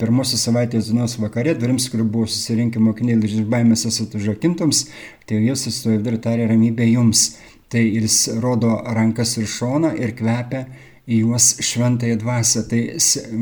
Pirmosios 0.00 0.42
savaitės 0.46 0.88
dienos 0.90 1.14
vakare, 1.22 1.52
durims, 1.58 1.86
kur 1.92 2.02
buvo 2.02 2.26
susirinkę 2.26 2.80
mokiniai 2.82 3.20
iš 3.28 3.44
baimės 3.50 3.84
esate 3.86 4.18
užrakintoms, 4.18 4.86
tai 5.28 5.38
jis 5.44 5.66
sustojo 5.68 6.00
ir 6.00 6.16
tarė 6.24 6.48
ramybę 6.50 6.86
jums. 6.88 7.36
Tai 7.70 7.82
jis 7.82 8.28
rodo 8.42 8.76
rankas 8.94 9.32
ir 9.40 9.48
šoną 9.50 9.90
ir 9.98 10.12
kvepia 10.18 10.66
į 11.06 11.20
juos 11.24 11.48
šventąją 11.66 12.18
dvasę. 12.22 12.62
Tai 12.70 12.80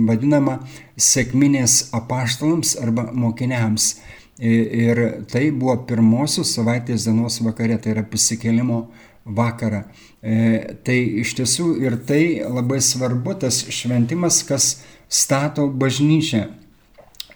vadinama 0.08 0.58
sėkminės 0.96 1.90
apaštalams 1.96 2.74
arba 2.80 3.10
mokiniams. 3.12 3.98
Ir 4.40 5.00
tai 5.30 5.50
buvo 5.54 5.76
pirmosios 5.88 6.54
savaitės 6.56 7.04
dienos 7.06 7.38
vakare, 7.44 7.76
tai 7.78 7.92
yra 7.94 8.04
prisikėlimo 8.08 8.86
vakarą. 9.24 9.84
E, 10.24 10.74
tai 10.84 10.96
iš 11.22 11.36
tiesų 11.38 11.68
ir 11.84 12.00
tai 12.08 12.24
labai 12.42 12.80
svarbu, 12.82 13.36
tas 13.44 13.60
šventimas, 13.72 14.42
kas 14.48 14.74
stato 15.14 15.68
bažnyčią. 15.70 16.48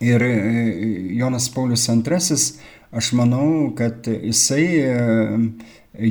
Ir 0.03 0.23
e, 0.23 0.35
Jonas 1.19 1.49
Paulius 1.51 1.89
II, 1.91 2.39
aš 2.91 3.13
manau, 3.19 3.73
kad 3.79 4.07
jisai, 4.07 4.67
e, 4.79 5.39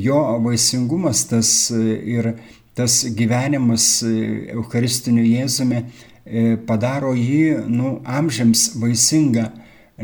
jo 0.08 0.22
vaisingumas 0.44 1.26
tas 1.28 1.52
ir 1.72 2.34
tas 2.78 3.02
gyvenimas 3.18 4.04
e, 4.06 4.52
Eucharistiniu 4.54 5.24
Jėzumi 5.26 5.80
e, 5.82 6.58
padaro 6.70 7.16
jį 7.18 7.64
nu, 7.74 7.96
amžiams 8.06 8.76
vaisingą, 8.78 9.48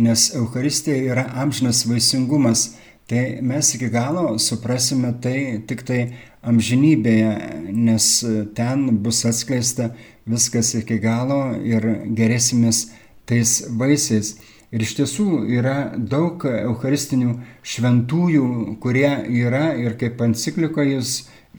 nes 0.02 0.32
Eucharistija 0.34 0.98
yra 1.14 1.28
amžinas 1.44 1.84
vaisingumas. 1.86 2.72
Tai 3.04 3.22
mes 3.44 3.68
iki 3.76 3.90
galo 3.92 4.40
suprasime 4.40 5.12
tai 5.22 5.60
tik 5.68 5.84
tai 5.86 6.00
amžinybėje, 6.42 7.34
nes 7.76 8.08
ten 8.56 8.86
bus 9.04 9.20
atskleista 9.28 9.90
viskas 10.30 10.74
iki 10.80 11.00
galo 11.04 11.54
ir 11.64 11.86
gerėsimės 12.16 12.88
tais 13.30 13.62
vaisiais. 13.70 14.36
Ir 14.74 14.82
iš 14.82 14.96
tiesų 14.98 15.28
yra 15.54 15.94
daug 15.98 16.42
eucharistinių 16.50 17.36
šventųjų, 17.62 18.46
kurie 18.82 19.12
yra 19.30 19.76
ir 19.78 19.94
kaip 20.02 20.22
enciklikoje 20.26 20.96
jis 20.96 21.12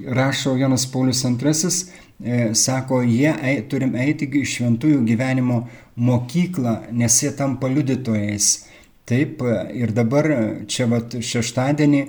rašo 0.02 0.56
Jonas 0.58 0.88
Paulius 0.90 1.22
II, 1.22 2.54
sako, 2.58 3.02
jie 3.06 3.32
turim 3.70 3.94
eiti 3.94 4.26
į 4.26 4.42
šventųjų 4.50 5.04
gyvenimo 5.06 5.60
mokyklą, 5.94 6.90
nes 6.90 7.22
jie 7.22 7.30
tampa 7.38 7.70
liudytojais. 7.70 8.66
Taip, 9.06 9.42
ir 9.76 9.92
dabar 9.92 10.30
čia 10.66 10.88
vat 10.90 11.14
šeštadienį, 11.20 12.04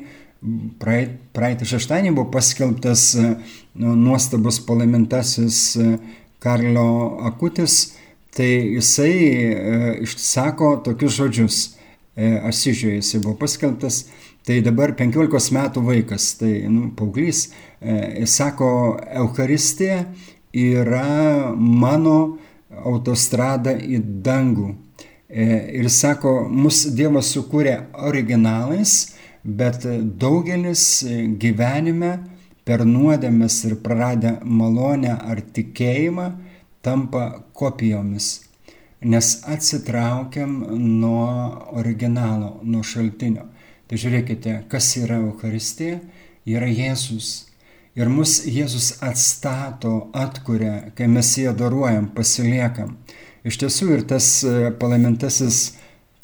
praeitą 0.79 1.67
šeštadienį 1.67 2.15
buvo 2.15 2.29
paskelbtas 2.33 3.11
nu, 3.19 3.93
nuostabus 3.93 4.61
palaimintasis 4.65 5.75
Karlo 6.45 7.17
Akutis, 7.25 7.95
tai 8.35 8.51
jisai 8.77 9.15
išsako 10.05 10.75
tokius 10.85 11.17
žodžius. 11.17 11.63
Asižiuje 12.15 13.01
jisai 13.01 13.19
buvo 13.25 13.33
paskelbtas, 13.41 14.05
Tai 14.45 14.59
dabar 14.61 14.91
15 14.93 15.55
metų 15.55 15.81
vaikas, 15.87 16.35
tai 16.37 16.67
nu, 16.69 16.91
paauglys, 16.93 17.47
e, 17.81 17.95
jis 18.21 18.35
sako, 18.37 18.67
Euharistija 19.17 20.03
yra 20.53 21.49
mano 21.57 22.37
autostrada 22.85 23.73
į 23.73 24.03
dangų. 24.25 24.67
E, 25.25 25.47
ir 25.81 25.89
sako, 25.89 26.35
mus 26.45 26.83
Dievas 26.93 27.31
sukūrė 27.33 27.73
originalais, 28.05 29.15
bet 29.41 29.87
daugelis 30.21 30.85
gyvenime 31.41 32.13
per 32.65 32.83
nuodėmės 32.85 33.59
ir 33.69 33.77
praradę 33.85 34.39
malonę 34.43 35.13
ar 35.15 35.41
tikėjimą 35.55 36.29
tampa 36.85 37.25
kopijomis. 37.53 38.29
Nes 39.05 39.35
atsitraukiam 39.45 40.63
nuo 41.01 41.27
originalo, 41.77 42.55
nuo 42.63 42.81
šaltinio. 42.83 43.45
Tai 43.85 43.99
žiūrėkite, 44.01 44.63
kas 44.69 44.87
yra 44.97 45.19
Euharistija? 45.21 45.99
Yra 46.49 46.69
Jėzus. 46.69 47.51
Ir 47.95 48.09
mus 48.09 48.39
Jėzus 48.49 48.95
atstato, 49.05 50.09
atkuria, 50.17 50.89
kai 50.97 51.05
mes 51.11 51.29
jį 51.37 51.51
adoruojam, 51.53 52.09
pasiliekam. 52.17 52.95
Iš 53.45 53.59
tiesų 53.61 53.91
ir 53.93 54.03
tas 54.09 54.27
e, 54.41 54.71
palaimintasis 54.81 55.75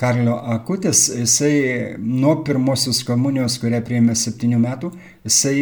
Karlio 0.02 0.40
Akutis, 0.50 1.12
jisai 1.14 1.96
nuo 2.02 2.40
pirmosios 2.42 3.04
komunijos, 3.06 3.60
kurią 3.62 3.84
priėmė 3.86 4.16
septynių 4.18 4.58
metų, 4.64 4.90
jisai 5.30 5.56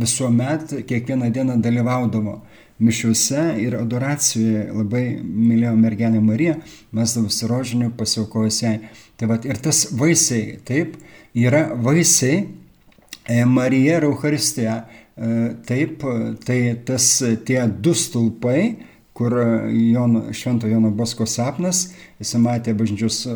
visuomet 0.00 0.74
kiekvieną 0.88 1.28
dieną 1.36 1.60
dalyvaudavo 1.62 2.40
mišiuose 2.82 3.44
ir 3.62 3.76
adoracijoje, 3.78 4.64
labai 4.74 5.04
mylėjo 5.22 5.76
mergelę 5.78 6.22
Mariją, 6.24 6.56
mesdavosi 6.96 7.46
rožinių, 7.50 7.92
pasiaukojus 7.98 8.58
jai. 8.64 8.74
Tai 9.14 9.30
va, 9.30 9.38
ir 9.46 9.62
tas 9.62 9.84
vaisiai, 9.94 10.56
taip, 10.66 10.96
yra 11.38 11.68
vaisiai 11.86 12.40
e, 12.42 13.44
Marija 13.46 14.00
ir 14.00 14.08
Euharistija. 14.08 14.80
E, 15.14 15.30
taip, 15.70 16.02
tai 16.42 16.58
tas 16.86 17.06
tie 17.46 17.62
du 17.70 17.94
stulpai, 17.94 18.74
kur 19.14 19.34
Jono, 19.70 20.24
Švento 20.34 20.66
Jono 20.66 20.90
Bosko 20.90 21.26
sapnas, 21.30 21.84
jis 22.18 22.34
matė 22.42 22.74
bažnyčios 22.74 23.20
e, 23.30 23.34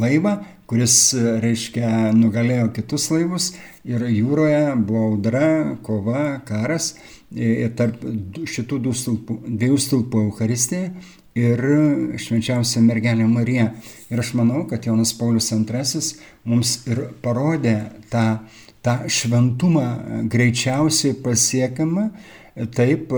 laivą, 0.00 0.34
kuris, 0.68 0.96
reiškia, 1.40 2.12
nugalėjo 2.16 2.68
kitus 2.76 3.08
laivus 3.14 3.54
ir 3.88 4.04
jūroje 4.12 4.74
buvo 4.84 5.06
audra, 5.14 5.48
kova, 5.82 6.24
karas 6.48 6.92
ir 7.32 7.72
tarp 7.76 8.04
šitų 8.48 8.92
stulpų, 8.92 9.38
dviejų 9.48 9.80
stulpų 9.84 10.26
Euharistija 10.28 10.92
ir 11.38 11.64
švenčiausia 12.20 12.82
mergelė 12.84 13.26
Marija. 13.30 13.72
Ir 14.12 14.20
aš 14.20 14.34
manau, 14.38 14.64
kad 14.68 14.86
Jonas 14.86 15.12
Paulius 15.16 15.50
II 15.52 16.02
mums 16.48 16.78
ir 16.88 17.04
parodė 17.22 17.76
tą, 18.12 18.40
tą 18.84 18.98
šventumą 19.12 19.86
greičiausiai 20.32 21.16
pasiekiamą, 21.24 22.10
taip, 22.74 23.12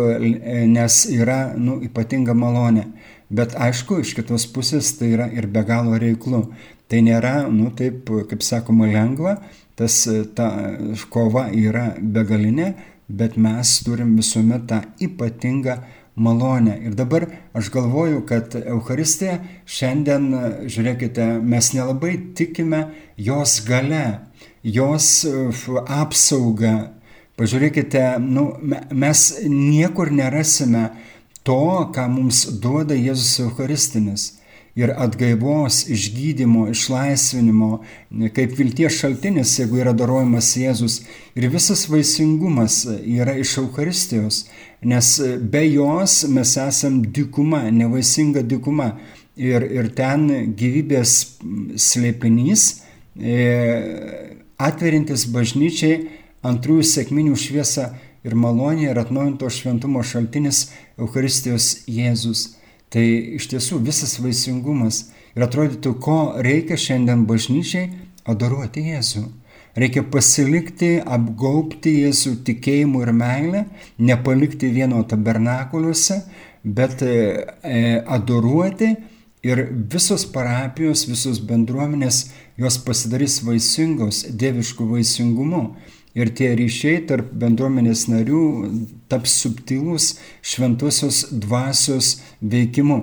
nes 0.71 0.99
yra 1.15 1.41
nu, 1.57 1.79
ypatinga 1.87 2.35
malonė. 2.37 2.87
Bet 3.31 3.55
aišku, 3.55 4.01
iš 4.03 4.17
kitos 4.19 4.49
pusės 4.51 4.91
tai 4.99 5.13
yra 5.15 5.29
ir 5.31 5.47
be 5.47 5.63
galo 5.67 5.99
reiklu. 6.01 6.49
Tai 6.91 7.03
nėra, 7.07 7.45
nu 7.47 7.71
taip, 7.79 8.11
kaip 8.31 8.43
sakoma, 8.43 8.89
lengva, 8.91 9.37
tas 9.79 10.03
ta 10.35 10.49
kova 11.15 11.47
yra 11.55 11.93
begalinė, 12.01 12.73
bet 13.07 13.37
mes 13.39 13.77
turim 13.87 14.17
visuomet 14.19 14.67
tą 14.71 14.81
ypatingą 15.03 15.79
malonę. 16.21 16.77
Ir 16.85 16.95
dabar 16.99 17.27
aš 17.55 17.71
galvoju, 17.71 18.25
kad 18.27 18.55
Euharistija 18.61 19.39
šiandien, 19.67 20.29
žiūrėkite, 20.67 21.27
mes 21.43 21.73
nelabai 21.75 22.17
tikime 22.37 22.89
jos 23.17 23.61
gale, 23.67 24.21
jos 24.63 25.27
apsauga. 25.87 27.00
Pažiūrėkite, 27.41 28.19
nu, 28.21 28.51
mes 28.93 29.21
niekur 29.49 30.11
nerasime 30.13 30.91
to, 31.41 31.89
ką 31.95 32.05
mums 32.13 32.43
duoda 32.61 32.93
Jėzus 32.93 33.39
Eucharistinis 33.47 34.27
ir 34.77 34.93
atgaivos, 34.93 35.87
išgydymo, 35.89 36.67
išlaisvinimo, 36.75 37.71
kaip 38.37 38.53
vilties 38.59 39.01
šaltinis, 39.01 39.55
jeigu 39.57 39.81
yra 39.81 39.95
darojamas 39.97 40.53
Jėzus. 40.61 41.01
Ir 41.33 41.49
visas 41.49 41.87
vaisingumas 41.89 42.83
yra 43.01 43.39
iš 43.41 43.57
Eucharistijos, 43.65 44.45
nes 44.85 45.11
be 45.41 45.65
jos 45.65 46.21
mes 46.29 46.55
esam 46.61 47.01
dykuma, 47.09 47.65
nevaisinga 47.73 48.45
dykuma. 48.53 48.93
Ir, 49.41 49.65
ir 49.65 49.89
ten 49.97 50.29
gyvybės 50.61 51.17
slėpinys, 51.81 52.71
e, 53.17 53.37
atverintis 54.61 55.25
bažnyčiai 55.33 56.20
antrųjų 56.47 56.87
sėkminių 56.89 57.37
šviesą 57.39 57.91
ir 58.27 58.37
malonė 58.37 58.91
ir 58.91 59.01
atnaujinto 59.01 59.49
šventumo 59.53 60.03
šaltinis 60.05 60.69
Eucharistijos 61.01 61.87
Jėzus. 61.89 62.57
Tai 62.91 63.05
iš 63.39 63.47
tiesų 63.53 63.79
visas 63.87 64.17
vaisingumas 64.21 65.11
ir 65.37 65.47
atrodytų, 65.47 65.95
ko 66.03 66.19
reikia 66.43 66.79
šiandien 66.81 67.27
bažnyčiai 67.29 67.91
adoruoti 68.29 68.89
Jėzų. 68.91 69.29
Reikia 69.79 70.03
pasilikti, 70.11 70.97
apgaupti 70.99 71.93
Jėzų 72.03 72.41
tikėjimu 72.49 73.05
ir 73.05 73.13
meilę, 73.15 73.65
nepalikti 74.03 74.73
vieno 74.75 75.05
tabernakuliuose, 75.07 76.19
bet 76.65 77.05
e, 77.07 77.15
e, 77.63 77.79
adoruoti 78.03 78.91
ir 79.47 79.63
visos 79.93 80.27
parapijos, 80.35 81.07
visos 81.09 81.39
bendruomenės 81.47 82.25
jos 82.61 82.81
pasidarys 82.85 83.39
vaisingos 83.47 84.25
dieviškų 84.37 84.91
vaisingumu 84.91 85.63
ir 86.15 86.33
tie 86.35 86.53
ryšiai 86.59 87.05
tarp 87.09 87.31
bendruomenės 87.39 88.09
narių 88.11 88.43
taps 89.11 89.37
subtilus 89.45 90.13
šventosios 90.43 91.27
dvasios 91.31 92.19
veikimu. 92.41 93.01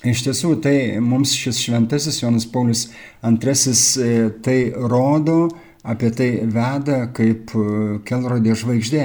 Iš 0.00 0.22
tiesų, 0.24 0.54
tai 0.64 0.96
mums 1.04 1.34
šis 1.36 1.58
šventasis 1.60 2.22
Jonas 2.22 2.46
Paulius 2.48 2.86
II 3.20 3.74
e, 4.00 4.30
tai 4.40 4.60
rodo, 4.72 5.50
apie 5.84 6.08
tai 6.16 6.30
veda 6.48 7.02
kaip 7.12 7.52
e, 7.52 7.64
kelrodė 8.08 8.56
žvaigždė. 8.56 9.04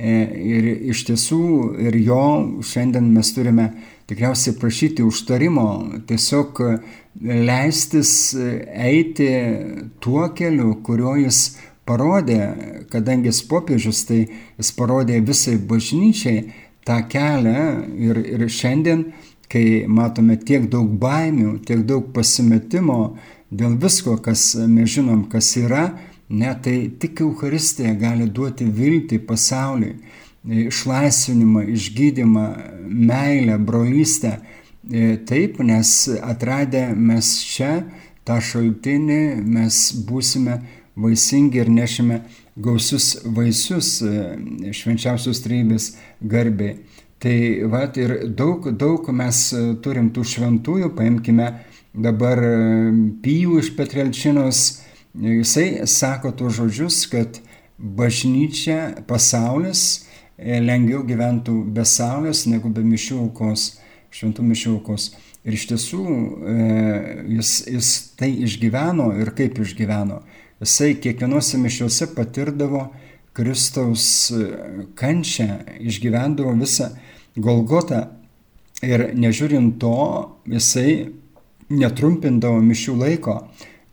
E, 0.00 0.14
ir 0.54 0.70
iš 0.94 1.04
tiesų, 1.10 1.42
ir 1.84 1.98
jo 2.00 2.24
šiandien 2.64 3.10
mes 3.12 3.34
turime 3.36 3.68
tikriausiai 4.08 4.56
prašyti 4.56 5.04
užtarimo, 5.04 5.66
tiesiog 6.08 6.62
leistis 7.20 8.32
eiti 8.32 9.28
tuo 10.00 10.24
keliu, 10.32 10.78
kuriuo 10.86 11.18
jis 11.20 11.42
parodė, 11.90 12.40
kadangi 12.92 13.32
jis 13.32 13.42
popiežius, 13.50 14.04
tai 14.06 14.22
jis 14.30 14.70
parodė 14.78 15.18
visai 15.26 15.56
bažnyčiai 15.58 16.46
tą 16.86 17.00
kelią 17.10 17.64
ir, 17.98 18.22
ir 18.38 18.46
šiandien, 18.46 19.10
kai 19.50 19.84
matome 19.90 20.38
tiek 20.38 20.68
daug 20.70 20.90
baimių, 21.02 21.58
tiek 21.66 21.82
daug 21.86 22.12
pasimetimo 22.14 23.16
dėl 23.50 23.74
visko, 23.82 24.16
kas 24.22 24.54
mes 24.70 24.94
žinom, 24.94 25.26
kas 25.32 25.50
yra, 25.58 25.88
ne, 26.30 26.54
tai 26.62 26.76
tik 27.02 27.24
Euharistija 27.26 27.96
gali 27.98 28.28
duoti 28.30 28.68
viltį 28.70 29.18
pasauliui, 29.26 29.96
išlaisvinimą, 30.70 31.66
išgydymą, 31.74 32.46
meilę, 32.86 33.58
brolystę. 33.58 34.38
Taip, 35.28 35.58
nes 35.60 35.90
atradę 36.24 36.86
mes 36.96 37.34
čia 37.44 37.82
tą 38.24 38.38
šaltinį, 38.40 39.20
mes 39.44 39.80
būsime 40.08 40.56
vaisingi 41.00 41.60
ir 41.62 41.70
nešime 41.72 42.20
gausius 42.56 43.14
vaisius 43.24 43.98
e, 44.02 44.72
švenčiausios 44.76 45.42
trybės 45.44 45.94
garbiai. 46.20 46.78
Tai 47.20 47.36
va, 47.68 47.84
ir 48.00 48.14
daug, 48.36 48.70
daug 48.80 49.08
mes 49.14 49.42
e, 49.52 49.64
turim 49.84 50.10
tų 50.14 50.24
šventųjų, 50.34 50.92
paimkime 50.96 51.50
dabar 51.94 52.42
e, 52.44 52.52
Pijų 53.24 53.60
iš 53.60 53.72
Petrelčinos, 53.78 54.64
jisai 55.14 55.86
sako 55.90 56.34
tuos 56.36 56.58
žodžius, 56.58 57.04
kad 57.12 57.40
bažnyčia, 57.78 59.02
pasaulis 59.08 60.06
lengviau 60.40 61.02
gyventų 61.04 61.58
be 61.74 61.84
saulės 61.84 62.46
negu 62.48 62.70
be 62.72 62.84
mišių 62.84 63.18
aukos, 63.26 63.74
šventų 64.12 64.44
mišių 64.52 64.76
aukos. 64.78 65.10
Ir 65.44 65.56
iš 65.56 65.66
tiesų 65.70 66.02
jis, 67.32 67.50
jis 67.68 67.90
tai 68.20 68.28
išgyveno 68.44 69.06
ir 69.20 69.30
kaip 69.36 69.56
išgyveno 69.64 70.18
jisai 70.60 70.94
kiekvienose 71.00 71.58
mišiuose 71.58 72.10
patirdavo, 72.14 72.88
Kristaus 73.32 74.32
kančią, 74.98 75.60
išgyvendavo 75.86 76.52
visą 76.58 76.90
Golgotą. 77.38 78.08
Ir 78.82 79.10
nežiūrint 79.14 79.76
to, 79.80 79.94
jisai 80.48 81.12
netrumpindavo 81.70 82.62
mišių 82.64 82.94
laiko, 82.98 83.36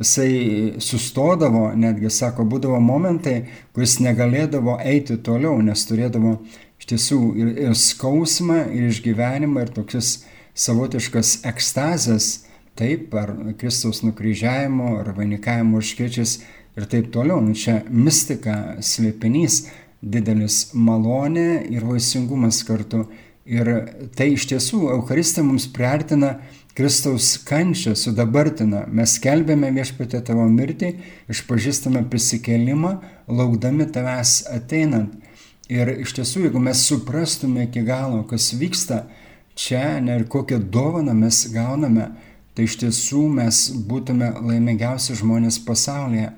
jisai 0.01 0.79
sustodavo, 0.83 1.67
netgi 1.75 2.09
sako, 2.13 2.45
būdavo 2.49 2.79
momentai, 2.81 3.41
kuris 3.75 3.97
negalėdavo 4.03 4.77
eiti 4.79 5.19
toliau, 5.23 5.59
nes 5.61 5.85
turėdavo 5.89 6.37
iš 6.79 6.89
tiesų 6.93 7.19
ir, 7.37 7.53
ir 7.67 7.77
skausmą, 7.77 8.63
ir 8.73 8.89
išgyvenimą, 8.91 9.67
ir 9.67 9.73
tokius 9.75 10.21
savotiškas 10.57 11.41
ekstazės, 11.51 12.46
taip, 12.77 13.13
ar 13.17 13.33
Kristaus 13.59 14.03
nukryžiavimo, 14.05 14.93
ar 15.01 15.11
vainikavimo 15.17 15.81
užkiečiais 15.81 16.37
ir 16.77 16.87
taip 16.89 17.11
toliau. 17.13 17.41
Nu, 17.43 17.55
čia 17.57 17.81
mistika, 17.89 18.77
slėpinys, 18.85 19.65
didelis 20.01 20.67
malonė 20.77 21.65
ir 21.73 21.87
vaisingumas 21.87 22.61
kartu. 22.67 23.07
Ir 23.47 23.69
tai 24.17 24.33
iš 24.35 24.49
tiesų 24.51 24.89
Euharistija 24.91 25.45
mums 25.47 25.69
priartina 25.71 26.35
Kristaus 26.77 27.37
kančią, 27.47 27.95
sudabartina. 27.97 28.83
Mes 28.93 29.15
kelbėme 29.23 29.71
viešpatė 29.73 30.19
tavo 30.27 30.43
mirtį, 30.51 30.91
išpažįstame 31.31 32.03
prisikėlimą, 32.11 32.91
laukdami 33.31 33.87
tavęs 33.95 34.43
ateinant. 34.53 35.15
Ir 35.73 35.89
iš 36.03 36.13
tiesų, 36.19 36.45
jeigu 36.45 36.61
mes 36.63 36.83
suprastume 36.85 37.65
iki 37.65 37.81
galo, 37.87 38.21
kas 38.29 38.51
vyksta 38.55 39.07
čia 39.57 39.97
ne, 40.03 40.19
ir 40.19 40.27
kokią 40.29 40.61
dovaną 40.71 41.15
mes 41.17 41.41
gauname, 41.51 42.11
tai 42.57 42.65
iš 42.65 42.79
tiesų 42.81 43.19
mes 43.37 43.57
būtume 43.85 44.31
laimingiausi 44.41 45.13
žmonės 45.19 45.59
pasaulyje. 45.61 46.31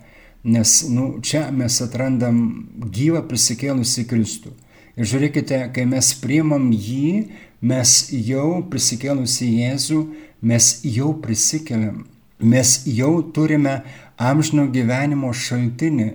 Nes 0.43 0.73
nu, 0.91 1.13
čia 1.23 1.45
mes 1.55 1.77
atrandam 1.83 2.41
gyvą 2.75 3.21
prisikėlusi 3.27 4.03
Kristų. 4.07 4.51
Ir 4.99 5.07
žiūrėkite, 5.07 5.61
kai 5.71 5.85
mes 5.87 6.09
priimam 6.19 6.65
jį, 6.75 7.29
mes 7.63 7.93
jau 8.11 8.59
prisikėlusi 8.71 9.47
Jėzų, 9.61 9.99
mes 10.43 10.67
jau 10.83 11.13
prisikeliam. 11.23 12.01
Mes 12.39 12.73
jau 12.87 13.13
turime 13.35 13.77
amžino 14.19 14.65
gyvenimo 14.71 15.31
šaltinį. 15.35 16.09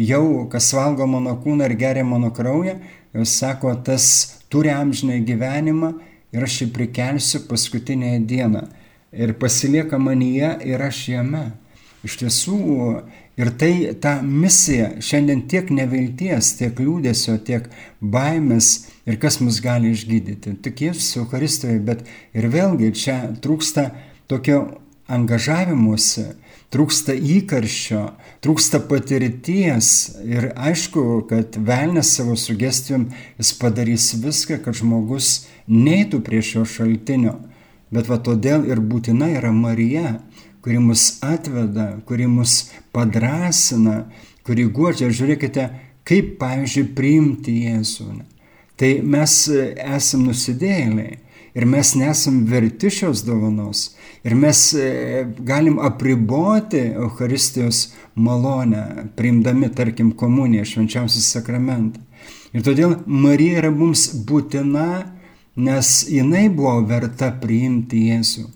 Jau 0.00 0.46
kas 0.52 0.70
valgo 0.76 1.04
mano 1.08 1.36
kūną 1.44 1.68
ir 1.68 1.76
geria 1.80 2.04
mano 2.04 2.32
kraują, 2.34 2.78
jau 3.14 3.26
sako, 3.28 3.76
tas 3.84 4.06
turi 4.48 4.72
amžiną 4.72 5.20
gyvenimą 5.28 5.92
ir 6.32 6.48
aš 6.48 6.62
jį 6.62 6.70
prikelsiu 6.74 7.44
paskutinėje 7.48 8.24
dieną. 8.32 8.64
Ir 9.14 9.34
pasilieka 9.38 9.98
manyje 9.98 10.56
ir 10.66 10.82
aš 10.82 11.08
jame. 11.12 11.44
Iš 12.04 12.18
tiesų, 12.20 12.58
ir 13.40 13.50
tai 13.58 13.94
ta 14.00 14.18
misija 14.22 14.90
šiandien 15.00 15.46
tiek 15.48 15.70
nevilties, 15.72 16.52
tiek 16.58 16.78
liūdėsio, 16.78 17.38
tiek 17.46 17.70
baimės 18.00 18.90
ir 19.08 19.16
kas 19.22 19.40
mus 19.40 19.62
gali 19.64 19.94
išgydyti. 19.94 20.58
Tik 20.64 20.84
Jėzus 20.88 21.14
Euharistoje, 21.22 21.78
bet 21.80 22.04
ir 22.36 22.50
vėlgi 22.52 22.92
čia 22.98 23.18
trūksta 23.40 23.88
tokio 24.28 24.60
angažavimuose, 25.10 26.34
trūksta 26.74 27.14
įkarščio, 27.14 28.02
trūksta 28.44 28.80
patirties 28.88 29.88
ir 30.26 30.50
aišku, 30.56 31.24
kad 31.30 31.56
velnės 31.56 32.14
savo 32.16 32.36
sugestijom 32.40 33.10
jis 33.38 33.52
padarys 33.60 34.12
viską, 34.20 34.60
kad 34.64 34.76
žmogus 34.78 35.46
neitų 35.68 36.22
prie 36.24 36.42
šio 36.42 36.64
šaltinio. 36.68 37.38
Bet 37.94 38.10
va 38.10 38.18
todėl 38.18 38.66
ir 38.66 38.80
būtina 38.82 39.30
yra 39.36 39.52
Marija, 39.54 40.18
kuri 40.64 40.80
mus 40.82 41.18
atveda, 41.22 42.00
kuri 42.08 42.26
mus 42.26 42.72
padrasina, 42.94 44.04
kuri 44.46 44.66
guodžia. 44.66 45.12
Žiūrėkite, 45.14 45.68
kaip, 46.08 46.36
pavyzdžiui, 46.40 46.88
priimti 46.96 47.58
Jėzų. 47.68 48.08
Tai 48.80 48.90
mes 49.06 49.34
esam 49.54 50.24
nusidėliai 50.26 51.20
ir 51.54 51.66
mes 51.70 51.94
nesam 51.94 52.42
verti 52.50 52.90
šios 52.90 53.22
dovanos. 53.26 53.92
Ir 54.26 54.34
mes 54.34 54.60
e, 54.74 54.88
galim 55.38 55.78
apriboti 55.78 56.80
Euharistijos 56.96 57.92
malonę, 58.14 59.10
priimdami, 59.16 59.68
tarkim, 59.70 60.10
komuniją, 60.18 60.64
švenčiausią 60.66 61.22
sakramentą. 61.22 62.02
Ir 62.54 62.64
todėl 62.66 62.96
Marija 63.06 63.60
yra 63.62 63.70
mums 63.74 64.08
būtina, 64.26 64.88
nes 65.56 65.94
jinai 66.10 66.48
buvo 66.50 66.80
verta 66.88 67.30
priimti 67.40 68.08
Jėzų. 68.10 68.48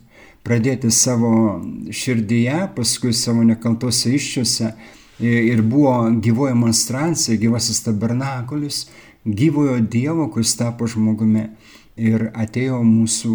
Pradėti 0.47 0.91
savo 0.95 1.59
širdyje, 1.93 2.71
paskui 2.77 3.13
savo 3.13 3.43
nekaltose 3.45 4.15
iščiose 4.17 4.73
ir 5.21 5.63
buvo 5.67 6.09
gyvoji 6.23 6.57
monstrancija, 6.57 7.39
gyvasis 7.41 7.83
tabernakulis, 7.85 8.87
gyvojo 9.27 9.81
Dievo, 9.81 10.29
kuris 10.33 10.55
tapo 10.57 10.89
žmogumi. 10.89 11.49
Ir 11.99 12.29
atėjo 12.39 12.79
mūsų 12.87 13.33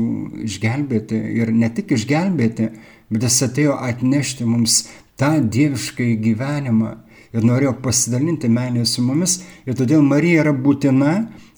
išgelbėti 0.47 1.17
ir 1.41 1.51
ne 1.51 1.67
tik 1.75 1.91
išgelbėti, 1.97 2.69
bet 3.11 3.25
jis 3.27 3.41
atėjo 3.49 3.75
atnešti 3.75 4.47
mums 4.47 4.85
tą 5.19 5.35
dievišką 5.43 6.07
gyvenimą. 6.23 6.93
Ir 7.35 7.43
norėjo 7.43 7.73
pasidalinti 7.83 8.47
meilę 8.47 8.85
su 8.87 9.03
mumis. 9.03 9.41
Ir 9.67 9.75
todėl 9.75 10.05
Marija 10.05 10.45
yra 10.45 10.53
būtina, 10.55 11.13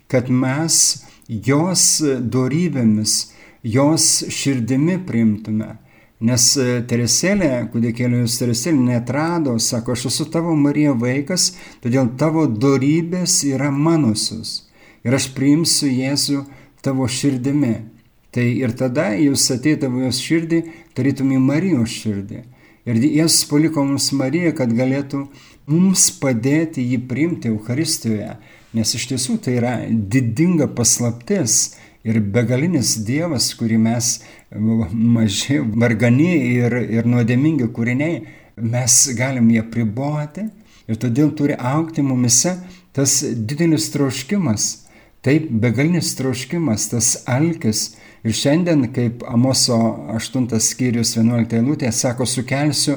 kad 0.09 0.31
mes 0.33 1.05
jos 1.27 2.01
dorybėmis, 2.03 3.15
jos 3.63 4.25
širdimi 4.29 4.99
priimtume. 5.07 5.75
Nes 6.25 6.43
e, 6.55 6.79
Teresėlė, 6.87 7.65
kūdikėlio 7.73 8.21
jūs 8.23 8.37
Teresėlė 8.39 8.79
netrado, 8.93 9.57
sako, 9.59 9.97
aš 9.97 10.07
esu 10.11 10.27
tavo 10.31 10.55
Marija 10.55 10.93
vaikas, 10.95 11.51
todėl 11.83 12.13
tavo 12.19 12.45
darybės 12.47 13.41
yra 13.49 13.67
manosios. 13.73 14.63
Ir 15.05 15.17
aš 15.17 15.27
priimsiu 15.35 15.91
Jėzų 15.91 16.45
tavo 16.85 17.09
širdimi. 17.11 17.75
Tai 18.33 18.45
ir 18.45 18.73
tada 18.75 19.11
jūs 19.19 19.43
ateidavo 19.53 20.05
jos 20.05 20.21
širdį, 20.23 20.61
tarytum 20.95 21.35
į 21.35 21.41
Marijos 21.43 21.93
širdį. 22.01 22.41
Ir 22.85 23.01
Jėzus 23.01 23.45
paliko 23.49 23.83
mums 23.83 24.11
Mariją, 24.13 24.51
kad 24.57 24.73
galėtų 24.75 25.25
mums 25.71 26.09
padėti 26.21 26.83
jį 26.85 26.99
priimti 27.09 27.49
Euharistijoje. 27.49 28.35
Nes 28.75 28.91
iš 28.97 29.05
tiesų 29.07 29.37
tai 29.39 29.55
yra 29.55 29.75
didinga 29.87 30.67
paslaptis 30.75 31.77
ir 32.03 32.19
begalinis 32.19 32.97
Dievas, 33.07 33.53
kurį 33.55 33.77
mes 33.79 34.09
maži, 34.51 35.61
vargani 35.63 36.33
ir, 36.57 36.75
ir 36.97 37.07
nuodėmingi 37.07 37.69
kūriniai, 37.71 38.25
mes 38.59 38.97
galim 39.15 39.47
jį 39.53 39.63
priboti 39.71 40.43
ir 40.91 40.99
todėl 40.99 41.31
turi 41.39 41.55
aukti 41.55 42.03
mumise 42.03 42.57
tas 42.95 43.21
didelis 43.23 43.87
troškimas, 43.91 44.67
taip 45.23 45.47
begalinis 45.51 46.13
troškimas, 46.19 46.89
tas 46.91 47.15
alkis. 47.27 47.93
Ir 48.25 48.33
šiandien, 48.33 48.87
kaip 48.89 49.21
Amoso 49.29 49.77
8 50.15 50.47
skyrius 50.63 51.11
11 51.19 51.59
eilutė 51.59 51.91
sako, 51.93 52.25
sukelsiu 52.25 52.95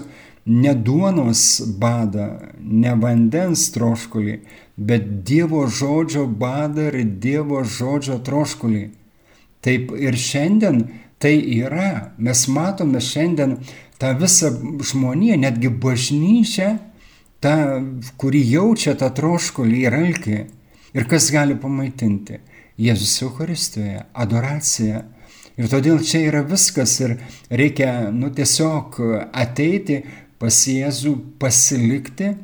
ne 0.49 0.73
duonos 0.75 1.43
badą, 1.81 2.29
ne 2.61 2.95
vandens 2.97 3.69
troškulį, 3.75 4.39
bet 4.77 5.09
Dievo 5.29 5.67
žodžio 5.69 6.27
badą 6.27 6.89
ir 6.89 7.05
Dievo 7.21 7.63
žodžio 7.65 8.19
troškulį. 8.25 8.85
Taip 9.65 9.93
ir 9.99 10.17
šiandien 10.17 10.87
tai 11.19 11.37
yra. 11.59 12.15
Mes 12.19 12.47
matome 12.49 13.03
šiandien 13.03 13.59
tą 14.01 14.15
visą 14.19 14.53
žmoniją, 14.91 15.37
netgi 15.43 15.71
bažnyčią, 15.83 16.71
tą, 17.43 17.57
kuri 18.17 18.43
jaučia 18.49 18.95
tą 18.99 19.11
troškulį 19.15 19.83
ir 19.85 19.99
alkį. 19.99 20.39
Ir 20.97 21.09
kas 21.11 21.29
gali 21.35 21.59
pamaitinti? 21.59 22.41
Jėzus 22.79 23.19
Euharistijoje, 23.27 24.05
adoracija. 24.15 25.03
Ir 25.59 25.67
todėl 25.67 25.99
čia 26.07 26.23
yra 26.29 26.45
viskas 26.47 26.95
ir 27.03 27.17
reikia, 27.51 28.13
nu, 28.15 28.31
tiesiog 28.31 29.01
ateiti 29.35 30.05
pas 30.39 30.59
Jėzų, 30.71 31.15
pasilikti, 31.41 32.35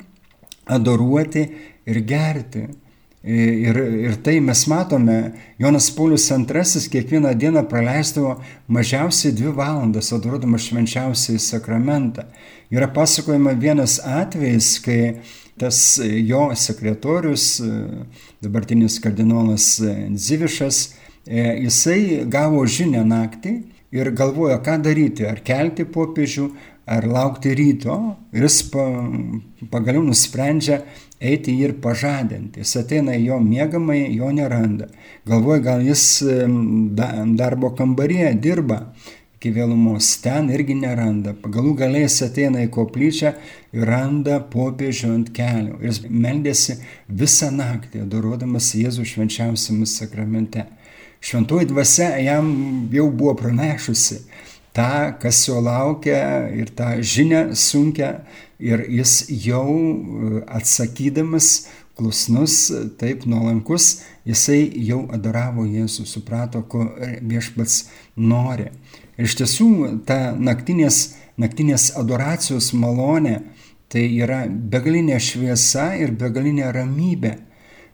adoruoti 0.66 1.44
ir 1.86 2.00
gerti. 2.08 2.68
Ir, 3.24 3.78
ir 4.04 4.16
tai 4.20 4.36
mes 4.44 4.66
matome, 4.68 5.32
Jonas 5.56 5.86
Paulius 5.96 6.26
II 6.28 6.90
kiekvieną 6.92 7.30
dieną 7.40 7.62
praleisdavo 7.70 8.34
mažiausiai 8.68 9.32
dvi 9.32 9.54
valandas 9.56 10.12
adoruodamas 10.12 10.66
švenčiausiai 10.66 11.40
sakramentą. 11.40 12.26
Yra 12.68 12.90
pasakojama 12.92 13.54
vienas 13.56 13.96
atvejis, 14.04 14.76
kai 14.84 15.22
tas 15.56 15.78
jo 16.02 16.50
sekretorius, 16.52 17.62
dabartinis 18.44 18.98
kardinolas 19.00 19.78
Zivišas, 20.12 20.82
jisai 21.24 22.26
gavo 22.28 22.66
žinę 22.68 23.06
naktį 23.08 23.54
ir 23.94 24.10
galvojo, 24.12 24.58
ką 24.60 24.80
daryti, 24.82 25.24
ar 25.24 25.40
kelti 25.46 25.86
popiežių, 25.88 26.50
ar 26.86 27.06
laukti 27.08 27.54
ryto. 27.56 27.96
Ir 28.34 28.46
jis 28.48 28.60
pa, 28.72 28.84
pagaliau 29.72 30.04
nusprendžia 30.04 30.82
eiti 31.20 31.54
jį 31.56 31.68
ir 31.70 31.74
pažadinti. 31.84 32.62
Jis 32.62 32.76
ateina 32.82 33.16
į 33.16 33.26
jo 33.30 33.40
mėgamai, 33.40 34.00
jo 34.16 34.30
neranda. 34.34 34.90
Galvoja, 35.28 35.62
gal 35.70 35.84
jis 35.84 36.06
darbo 37.38 37.74
kambaryje 37.78 38.34
dirba. 38.40 38.86
iki 39.44 39.52
vėlumos. 39.52 40.06
Ten 40.24 40.48
irgi 40.48 40.72
neranda. 40.78 41.34
Pagalų 41.36 41.74
galės 41.76 42.16
ateina 42.24 42.62
į 42.64 42.70
koplyčią 42.72 43.34
ir 43.76 43.84
randa 43.84 44.38
popiežių 44.40 45.10
ant 45.12 45.32
kelių. 45.36 45.82
Ir 45.82 45.90
jis 45.90 46.00
meldėsi 46.08 46.78
visą 47.08 47.50
naktį, 47.52 48.06
adoruodamas 48.06 48.70
Jėzų 48.78 49.04
švenčiausiame 49.10 49.84
sakramente. 49.90 50.64
Šventoji 51.24 51.68
dvasia 51.68 52.14
jam 52.24 52.48
jau 52.92 53.10
buvo 53.12 53.34
pranešusi 53.42 54.22
tą, 54.74 55.14
kas 55.22 55.44
jo 55.48 55.60
laukia 55.62 56.50
ir 56.50 56.72
tą 56.74 56.96
žinę 57.02 57.54
sunkia 57.54 58.24
ir 58.58 58.84
jis 58.90 59.24
jau 59.46 59.70
atsakydamas 60.46 61.68
klusnus, 61.94 62.72
taip 62.98 63.22
nuolankus, 63.26 64.02
jisai 64.26 64.66
jau 64.88 65.04
adoravo 65.14 65.62
Jėzų, 65.68 66.06
suprato, 66.10 66.64
ko 66.66 66.88
viešpats 67.22 67.84
nori. 68.16 68.70
Ir 69.14 69.28
iš 69.28 69.36
tiesų 69.38 69.68
ta 70.08 70.34
naktinės, 70.34 71.14
naktinės 71.38 71.92
adoracijos 72.00 72.72
malonė 72.74 73.40
tai 73.92 74.08
yra 74.18 74.42
begalinė 74.48 75.20
šviesa 75.22 75.92
ir 76.02 76.16
begalinė 76.18 76.72
ramybė. 76.74 77.36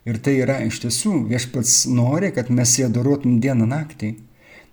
Ir 0.08 0.16
tai 0.24 0.38
yra 0.40 0.62
iš 0.64 0.80
tiesų 0.86 1.26
viešpats 1.28 1.84
nori, 1.92 2.30
kad 2.32 2.48
mes 2.48 2.72
jį 2.78 2.86
adoruotum 2.88 3.36
dieną 3.44 3.68
naktį. 3.68 4.14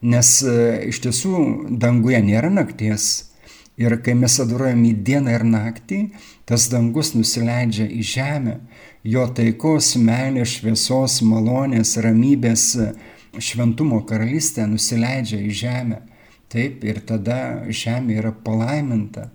Nes 0.02 0.30
e, 0.46 0.58
iš 0.92 1.02
tiesų 1.06 1.40
danguje 1.82 2.20
nėra 2.22 2.52
nakties. 2.54 3.28
Ir 3.78 3.94
kai 4.02 4.16
mes 4.18 4.34
adoruojam 4.42 4.82
į 4.90 4.94
dieną 5.06 5.34
ir 5.38 5.44
naktį, 5.46 6.00
tas 6.50 6.66
dangus 6.72 7.14
nusileidžia 7.14 7.86
į 7.94 8.02
žemę. 8.02 8.56
Jo 9.06 9.28
taikos, 9.38 9.92
meilės, 10.02 10.58
šviesos, 10.58 11.22
malonės, 11.22 11.96
ramybės, 12.02 12.72
šventumo 13.38 14.02
karalystė 14.10 14.66
nusileidžia 14.70 15.40
į 15.46 15.54
žemę. 15.62 16.02
Taip, 16.50 16.84
ir 16.88 17.02
tada 17.06 17.68
žemė 17.68 18.18
yra 18.22 18.32
palaiminta, 18.32 19.28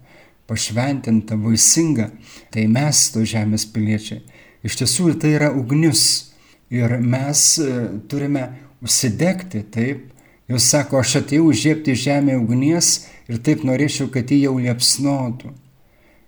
pašventinta, 0.48 1.36
vaisinga. 1.38 2.08
Tai 2.50 2.66
mes 2.72 3.02
to 3.14 3.22
žemės 3.28 3.66
piliečiai. 3.70 4.22
Iš 4.66 4.78
tiesų 4.80 5.14
tai 5.20 5.36
yra 5.36 5.50
ugnis. 5.54 6.32
Ir 6.72 6.96
mes 7.04 7.42
e, 7.60 7.72
turime 8.08 8.46
užsidegti, 8.82 9.60
taip. 9.74 10.11
Jūs 10.52 10.68
sako, 10.68 11.00
aš 11.00 11.22
atėjau 11.22 11.48
užžiepti 11.48 11.96
žemę 11.96 12.36
ugnies 12.36 13.06
ir 13.30 13.40
taip 13.44 13.64
norėčiau, 13.64 14.10
kad 14.12 14.28
jį 14.28 14.42
jau 14.44 14.54
liepsnotų. 14.60 15.52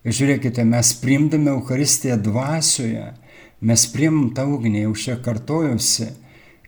Ir 0.05 0.17
žiūrėkite, 0.17 0.65
mes 0.69 0.93
priimdame 1.01 1.53
Eucharistiją 1.53 2.17
dvasioje, 2.25 3.11
mes 3.65 3.87
priimam 3.93 4.33
tą 4.37 4.47
ugnį, 4.57 4.87
jau 4.87 4.97
čia 5.05 5.17
kartojusi. 5.25 6.11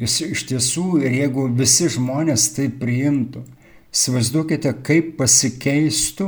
Jis 0.01 0.21
iš 0.27 0.47
tiesų, 0.51 0.87
ir 1.05 1.15
jeigu 1.23 1.47
visi 1.57 1.89
žmonės 1.93 2.51
tai 2.57 2.69
priimtų, 2.69 3.47
Įsivaizduokite, 3.97 4.75
kaip 4.85 5.15
pasikeistų 5.17 6.27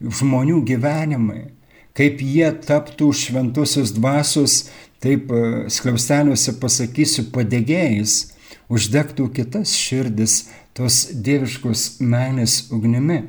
žmonių 0.00 0.62
gyvenimai, 0.64 1.50
kaip 1.92 2.22
jie 2.24 2.48
taptų 2.64 3.10
šventusios 3.12 3.92
dvasios, 3.92 4.54
taip 5.02 5.28
e, 5.28 5.42
skliausteliuose 5.68 6.54
pasakysiu, 6.62 7.26
padėgėjais, 7.34 8.14
uždegtų 8.72 9.28
kitas 9.36 9.76
širdis 9.76 10.46
tos 10.76 11.04
dieviškos 11.12 12.00
meilės 12.00 12.66
ugnimi. 12.72 13.22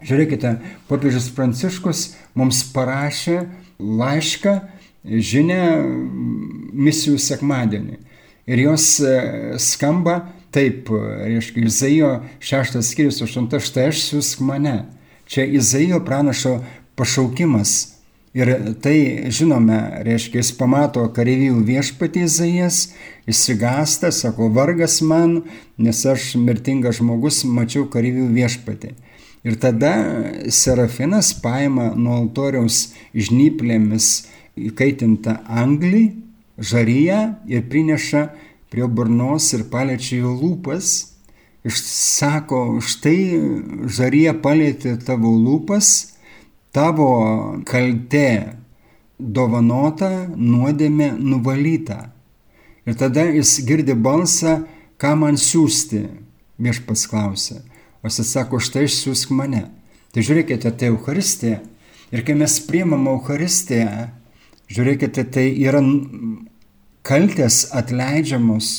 Žiūrėkite, 0.00 0.54
popiežius 0.88 1.28
Pranciškus 1.36 2.04
mums 2.38 2.62
parašė 2.72 3.42
laišką, 3.78 4.54
žinę 5.04 5.62
misijų 6.72 7.20
sekmadienį. 7.20 7.98
Ir 8.50 8.62
jos 8.64 8.94
e, 9.04 9.16
skamba 9.60 10.22
Taip, 10.50 10.88
reiškia, 10.90 11.62
Izaijo 11.62 12.08
6 12.42 12.80
skyrius 12.82 13.20
8, 13.22 13.46
štai 13.62 13.86
aš 13.92 14.02
siūsk 14.08 14.42
mane. 14.42 14.80
Čia 15.30 15.44
Izaijo 15.46 16.00
pranašo 16.02 16.56
pašaukimas. 16.98 17.99
Ir 18.30 18.50
tai, 18.78 19.26
žinome, 19.34 19.76
reiškia, 20.06 20.38
jis 20.38 20.52
pamato 20.54 21.02
kareivijų 21.10 21.64
viešpatį 21.66 22.20
Izaijas, 22.28 22.76
įsigasta, 23.26 24.12
sako, 24.14 24.46
vargas 24.54 25.00
man, 25.02 25.40
nes 25.74 26.04
aš 26.06 26.36
mirtingas 26.38 27.00
žmogus 27.00 27.40
mačiau 27.42 27.88
kareivijų 27.90 28.28
viešpatį. 28.36 28.92
Ir 29.42 29.56
tada 29.58 29.94
Serafinas 30.52 31.32
paima 31.42 31.88
nuo 31.96 32.20
altoriaus 32.20 32.92
žnyplėmis 33.16 34.28
įkaitintą 34.60 35.40
anglį, 35.50 36.04
žaryją 36.60 37.20
ir 37.50 37.66
prineša 37.66 38.28
prie 38.70 38.86
burnos 38.86 39.48
ir 39.56 39.66
paliečia 39.72 40.20
jo 40.20 40.36
lūpas. 40.36 40.92
Išsako, 41.66 42.78
štai 42.78 43.18
žarija 43.90 44.36
palėtė 44.38 44.94
tavo 45.02 45.34
lūpas, 45.34 46.09
tavo 46.74 47.10
kaltė 47.68 48.56
dovanota, 49.20 50.28
nuodėmė 50.36 51.12
nuvalyta. 51.18 52.10
Ir 52.88 52.96
tada 52.96 53.26
jis 53.28 53.58
girdi 53.66 53.94
balsą, 53.94 54.62
ką 55.00 55.12
man 55.18 55.36
siūsti, 55.40 56.06
viešpas 56.60 57.04
klausė. 57.10 57.60
O 58.00 58.08
jis 58.08 58.22
atsako, 58.24 58.60
štai 58.62 58.86
išsiųsk 58.88 59.34
mane. 59.36 59.66
Tai 60.10 60.24
žiūrėkite, 60.26 60.72
tai 60.72 60.88
Euharistija. 60.90 61.60
Ir 62.10 62.24
kai 62.26 62.34
mes 62.34 62.56
priemam 62.66 63.06
Euharistiją, 63.12 64.08
žiūrėkite, 64.72 65.26
tai 65.30 65.46
yra 65.60 65.82
kaltės 67.06 67.68
atleidžiamos, 67.76 68.70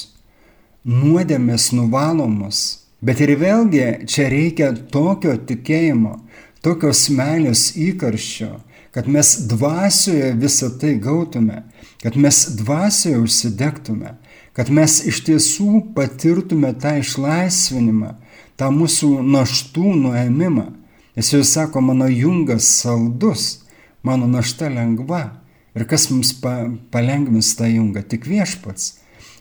nuodėmės 0.83 1.69
nuvalomos. 1.77 2.81
Bet 3.01 3.21
ir 3.23 3.33
vėlgi 3.39 3.85
čia 4.09 4.27
reikia 4.29 4.73
tokio 4.93 5.37
tikėjimo, 5.47 6.17
tokios 6.65 7.07
meilės 7.13 7.71
įkarščio, 7.79 8.51
kad 8.91 9.07
mes 9.07 9.33
dvasioje 9.49 10.33
visą 10.39 10.71
tai 10.81 10.95
gautume, 11.01 11.63
kad 12.03 12.17
mes 12.19 12.43
dvasioje 12.59 13.21
užsidegtume, 13.21 14.15
kad 14.57 14.69
mes 14.73 14.99
iš 15.07 15.23
tiesų 15.27 15.85
patirtume 15.95 16.73
tą 16.81 16.97
išlaisvinimą, 16.99 18.15
tą 18.59 18.71
mūsų 18.75 19.13
naštų 19.23 19.95
nuėmimą. 20.03 20.67
Nes 21.15 21.31
jau 21.33 21.41
sako, 21.43 21.81
mano 21.83 22.07
jungas 22.07 22.67
saldus, 22.81 23.65
mano 24.03 24.27
našta 24.31 24.69
lengva. 24.71 25.41
Ir 25.75 25.85
kas 25.87 26.09
mums 26.11 26.33
pa, 26.35 26.67
palengvins 26.91 27.53
tą 27.55 27.67
jungą? 27.71 28.03
Tik 28.03 28.27
viešpats. 28.27 28.97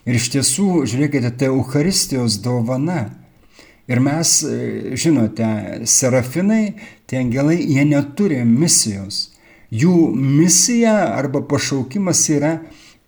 Ir 0.07 0.17
iš 0.17 0.29
tiesų, 0.33 0.85
žiūrėkite, 0.89 1.31
tai 1.37 1.51
Euharistijos 1.51 2.39
dovana. 2.43 3.09
Ir 3.91 3.99
mes, 4.03 4.31
e, 4.47 4.95
žinote, 4.95 5.49
serafinai, 5.89 6.75
tie 7.09 7.19
angelai, 7.19 7.57
jie 7.59 7.83
neturi 7.89 8.39
misijos. 8.47 9.27
Jų 9.71 9.95
misija 10.15 10.95
arba 11.17 11.41
pašaukimas 11.47 12.23
yra 12.31 12.53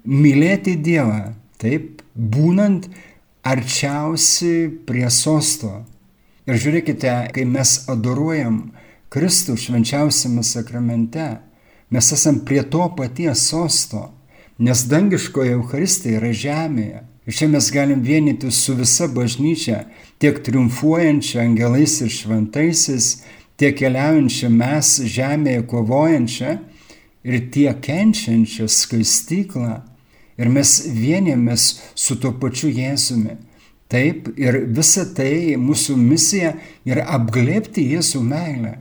mylėti 0.03 0.75
Dievą, 0.83 1.33
taip, 1.59 2.03
būnant 2.15 2.89
arčiausi 3.43 4.69
prie 4.87 5.07
sosto. 5.11 5.81
Ir 6.47 6.59
žiūrėkite, 6.59 7.15
kai 7.35 7.47
mes 7.47 7.77
adoruojam 7.91 8.65
Kristų 9.13 9.55
švenčiausiame 9.59 10.43
sakramente, 10.47 11.27
Mes 11.93 12.11
esam 12.11 12.39
prie 12.45 12.63
to 12.63 12.87
paties 12.97 13.43
sosto, 13.49 14.07
nes 14.57 14.79
dangiškoje 14.89 15.51
Euharistija 15.53 16.17
yra 16.17 16.31
žemėje. 16.33 17.03
Ir 17.29 17.35
čia 17.37 17.47
mes 17.51 17.67
galim 17.71 18.01
vienyti 18.01 18.49
su 18.51 18.73
visa 18.73 19.05
bažnyčia, 19.07 19.83
tiek 20.23 20.39
triumfuojančia 20.45 21.43
angelais 21.43 21.99
ir 21.99 22.11
šventaisiais, 22.15 23.07
tiek 23.59 23.75
keliaujančia 23.75 24.49
mes 24.49 24.93
žemėje 25.17 25.65
kovojančia 25.67 26.57
ir 27.27 27.49
tiek 27.51 27.83
kenčiančia 27.83 28.69
skaistyklą. 28.71 29.81
Ir 30.39 30.49
mes 30.49 30.71
vienėmės 30.87 31.67
su 31.93 32.15
tuo 32.17 32.31
pačiu 32.41 32.71
Jėzumi. 32.71 33.35
Taip, 33.91 34.31
ir 34.39 34.63
visa 34.73 35.03
tai 35.05 35.59
mūsų 35.61 35.99
misija 35.99 36.55
yra 36.89 37.03
apglėpti 37.19 37.83
Jėzų 37.91 38.23
meilę. 38.25 38.77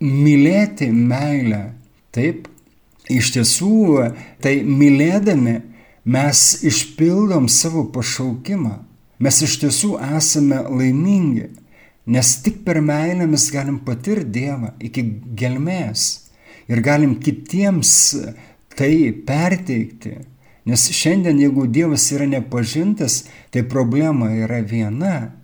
Mylėti 0.00 0.88
meilę 0.94 1.64
Taip, 2.14 2.46
iš 3.10 3.32
tiesų, 3.34 3.76
tai 4.42 4.60
mylėdami 4.62 5.56
mes 6.06 6.42
išpildom 6.62 7.48
savo 7.50 7.88
pašaukimą. 7.94 8.76
Mes 9.22 9.40
iš 9.46 9.58
tiesų 9.62 9.94
esame 10.16 10.58
laimingi, 10.66 11.48
nes 12.10 12.34
tik 12.42 12.64
per 12.66 12.80
meilę 12.82 13.28
mes 13.30 13.46
galim 13.54 13.78
patirti 13.86 14.40
Dievą 14.40 14.74
iki 14.82 15.04
gelmės 15.38 16.08
ir 16.68 16.82
galim 16.84 17.16
kitiems 17.22 17.92
tai 18.74 19.12
perteikti. 19.26 20.16
Nes 20.64 20.88
šiandien, 20.96 21.38
jeigu 21.42 21.66
Dievas 21.68 22.06
yra 22.16 22.26
nepažintas, 22.26 23.24
tai 23.52 23.62
problema 23.68 24.30
yra 24.32 24.62
viena. 24.64 25.34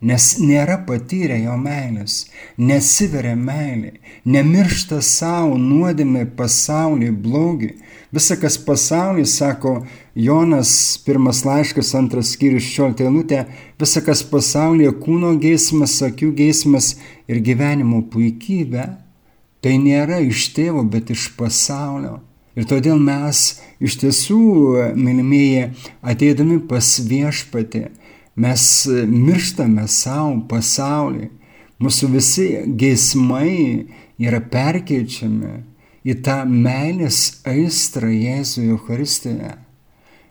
Nes 0.00 0.26
nėra 0.38 0.78
patyrę 0.86 1.38
jo 1.42 1.56
meilės, 1.58 2.28
nesiveria 2.58 3.34
meilė, 3.34 3.96
nemiršta 4.24 5.00
savo 5.02 5.56
nuodėmė 5.58 6.26
pasaulį 6.38 7.10
blogį. 7.24 7.72
Visa, 8.14 8.38
kas 8.40 8.56
pasaulyje, 8.64 9.26
sako 9.28 9.72
Jonas, 10.16 10.70
pirmas 11.04 11.42
laiškas, 11.44 11.90
antras 11.98 12.30
skyrius, 12.36 12.64
šioltė 12.64 13.04
eilutė, 13.04 13.42
visa, 13.80 14.00
kas 14.00 14.22
pasaulyje 14.24 14.94
kūno 15.02 15.34
geismas, 15.42 15.98
akių 16.06 16.30
geismas 16.38 16.94
ir 17.28 17.42
gyvenimo 17.44 18.00
puikybė, 18.08 18.86
tai 19.60 19.76
nėra 19.82 20.22
iš 20.24 20.48
tėvo, 20.56 20.86
bet 20.88 21.12
iš 21.12 21.28
pasaulio. 21.36 22.20
Ir 22.58 22.66
todėl 22.66 22.98
mes 22.98 23.60
iš 23.78 23.98
tiesų, 24.00 24.40
mylimieji, 24.98 25.68
ateidami 26.02 26.56
pas 26.70 26.96
viešpatį, 27.06 27.84
Mes 28.38 28.62
mirštame 29.10 29.88
savo 29.90 30.36
pasaulį. 30.50 31.32
Mūsų 31.82 32.08
visi 32.10 32.46
geismai 32.78 33.86
yra 34.18 34.40
perkeičiami 34.42 35.54
į 36.08 36.14
tą 36.26 36.40
meilės 36.48 37.40
aistrą 37.46 38.10
Jėzui 38.10 38.68
Eucharistijoje. 38.72 39.54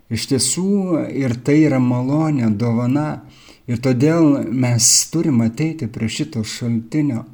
Iš 0.07 0.27
tiesų 0.31 1.03
ir 1.19 1.35
tai 1.43 1.61
yra 1.67 1.79
malonė, 1.83 2.51
dovana. 2.55 3.23
Ir 3.67 3.81
todėl 3.83 4.45
mes 4.47 4.85
turime 5.11 5.49
ateiti 5.51 5.89
prie 5.91 6.07
šito 6.07 6.43
šaltinio. 6.47 7.25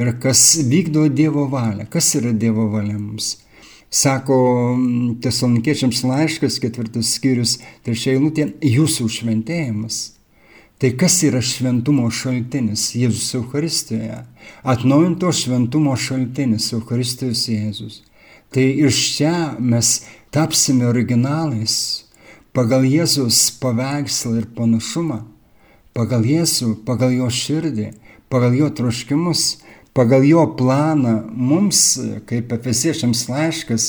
Ir 0.00 0.14
kas 0.22 0.40
vykdo 0.64 1.04
Dievo 1.12 1.44
valią, 1.52 1.84
kas 1.92 2.14
yra 2.16 2.32
Dievo 2.32 2.70
valia 2.72 2.96
mums. 2.96 3.34
Sako 3.90 4.36
tesalonikiečiams 5.22 6.04
laiškas, 6.06 6.60
ketvirtas 6.62 7.16
skyrius, 7.16 7.56
trečia 7.82 8.14
eilutė, 8.14 8.52
jūsų 8.62 9.08
šventėjimas. 9.10 9.98
Tai 10.80 10.92
kas 10.96 11.18
yra 11.26 11.42
šventumo 11.44 12.06
šaltinis 12.14 12.86
Jėzus 12.96 13.34
Euharistijoje? 13.36 14.22
Atnaujinto 14.62 15.32
šventumo 15.34 15.96
šaltinis 15.98 16.70
Euharistijos 16.72 17.42
Jėzus. 17.50 17.98
Tai 18.54 18.64
iš 18.86 19.00
čia 19.18 19.34
mes 19.58 19.90
tapsime 20.32 20.86
originalais 20.88 22.06
pagal 22.56 22.86
Jėzus 22.86 23.50
paveikslą 23.60 24.38
ir 24.40 24.46
panašumą, 24.56 25.20
pagal 25.94 26.24
Jėzų, 26.26 26.76
pagal 26.86 27.12
jo 27.18 27.28
širdį, 27.30 27.90
pagal 28.30 28.56
jo 28.58 28.70
troškimus, 28.70 29.60
pagal 29.96 30.24
jo 30.26 30.44
planą 30.58 31.16
mums, 31.34 31.98
kaip 32.28 32.52
efesiečiams 32.56 33.26
laiškas, 33.30 33.88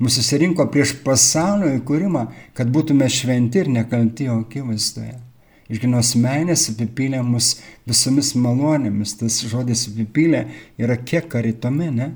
mus 0.00 0.16
susirinko 0.16 0.66
prieš 0.72 0.94
pasaulio 1.04 1.72
įkūrimą, 1.78 2.26
kad 2.56 2.70
būtume 2.72 3.08
šventi 3.10 3.64
ir 3.64 3.72
nekalti 3.72 4.28
jo 4.30 4.40
akivaizdoje. 4.44 5.18
Išginos 5.70 6.16
meilės 6.18 6.64
apipylė 6.72 7.20
mus 7.22 7.52
visomis 7.86 8.32
malonėmis. 8.34 9.14
Tas 9.20 9.36
žodis 9.46 9.84
apipylė 9.92 10.46
yra 10.82 10.96
kiek 10.98 11.28
karitome, 11.30 11.92
ne? 11.94 12.08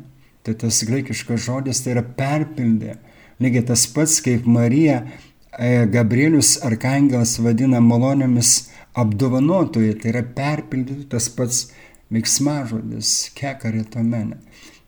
Tai 0.45 0.57
tas 0.61 0.81
graikiškas 0.85 1.45
žodis 1.47 1.85
tai 1.85 1.95
yra 1.95 2.03
perpildė. 2.03 2.99
Lygiai 3.43 3.67
tas 3.71 3.87
pats, 3.91 4.19
kaip 4.25 4.49
Marija 4.51 5.05
e, 5.05 5.87
Gabrielius 5.91 6.57
Arkangelas 6.67 7.37
vadina 7.43 7.81
malonėmis 7.83 8.73
apdovanotojai, 8.99 9.95
tai 10.03 10.11
yra 10.13 10.25
perpildyti 10.37 11.07
tas 11.15 11.31
pats 11.31 11.69
veiksmažodis 12.13 13.31
kekaritomene. 13.39 14.41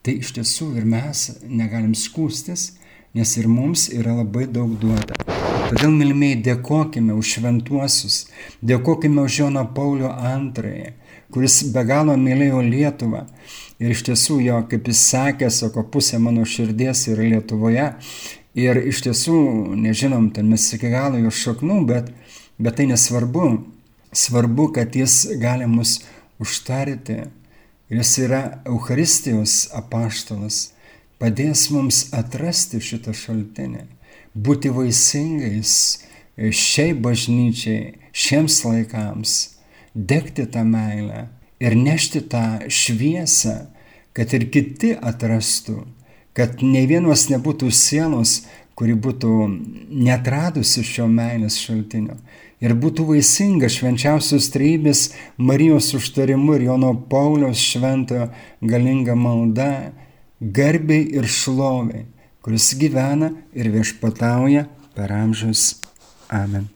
Tai 0.02 0.14
iš 0.20 0.35
tiesų 0.37 0.76
ir 0.79 0.85
mes 0.87 1.29
negalim 1.48 1.94
skūstis, 1.98 2.74
nes 3.16 3.33
ir 3.40 3.48
mums 3.50 3.88
yra 3.90 4.18
labai 4.20 4.44
daug 4.46 4.76
duota. 4.79 5.16
Todėl, 5.66 5.90
mylimieji, 5.90 6.42
dėkojime 6.46 7.14
už 7.18 7.31
šventuosius, 7.37 8.16
dėkojime 8.62 9.24
už 9.26 9.38
Joną 9.40 9.64
Paulio 9.74 10.12
II, 10.14 10.92
kuris 11.35 11.57
be 11.74 11.83
galo 11.88 12.14
mylėjo 12.20 12.61
Lietuvą. 12.62 13.24
Ir 13.83 13.92
iš 13.92 14.05
tiesų 14.07 14.38
jo, 14.44 14.61
kaip 14.70 14.87
jis 14.88 15.00
sakė, 15.11 15.50
sako, 15.50 15.83
pusė 15.90 16.20
mano 16.22 16.46
širdies 16.46 17.02
yra 17.11 17.26
Lietuvoje. 17.33 17.88
Ir 18.57 18.79
iš 18.92 19.02
tiesų, 19.09 19.40
nežinom, 19.83 20.31
ten 20.33 20.46
mes 20.52 20.68
iki 20.72 20.92
galo 20.92 21.18
jo 21.20 21.35
šaknų, 21.35 21.81
bet, 21.90 22.12
bet 22.62 22.79
tai 22.79 22.87
nesvarbu. 22.92 23.50
Svarbu, 24.16 24.70
kad 24.79 24.94
jis 24.96 25.24
gali 25.42 25.66
mus 25.68 25.98
užtarti. 26.42 27.25
Ir 27.87 28.01
jis 28.01 28.16
yra 28.25 28.40
Euharistijos 28.66 29.68
apaštalas, 29.79 30.72
padės 31.22 31.68
mums 31.70 32.09
atrasti 32.16 32.81
šitą 32.83 33.14
šaltinį, 33.14 33.85
būti 34.35 34.72
vaisingais 34.75 35.75
šiai 36.37 36.96
bažnyčiai, 36.99 37.94
šiems 38.11 38.59
laikams, 38.66 39.37
degti 39.94 40.49
tą 40.51 40.64
meilę 40.66 41.29
ir 41.62 41.77
nešti 41.79 42.25
tą 42.29 42.66
šviesą, 42.68 43.55
kad 44.16 44.35
ir 44.35 44.49
kiti 44.53 44.92
atrastų, 44.96 45.85
kad 46.37 46.61
ne 46.66 46.83
vienos 46.90 47.29
nebūtų 47.31 47.70
sielos, 47.70 48.42
kuri 48.77 48.92
būtų 48.92 49.31
netradusi 49.88 50.83
šio 50.85 51.07
meilės 51.09 51.57
šaltinio 51.62 52.18
ir 52.61 52.75
būtų 52.77 53.07
vaisinga 53.11 53.71
švenčiausios 53.73 54.51
treibės 54.55 55.09
Marijos 55.37 55.92
užtarimu 55.99 56.57
ir 56.57 56.69
Jono 56.71 56.92
Pauliaus 57.11 57.61
šventojo 57.61 58.31
galinga 58.61 59.16
malda, 59.19 59.73
garbiai 60.40 61.09
ir 61.19 61.29
šloviai, 61.29 62.07
kuris 62.45 62.73
gyvena 62.81 63.33
ir 63.57 63.73
viešpatauja 63.75 64.69
per 64.97 65.12
amžius. 65.12 65.75
Amen. 66.33 66.75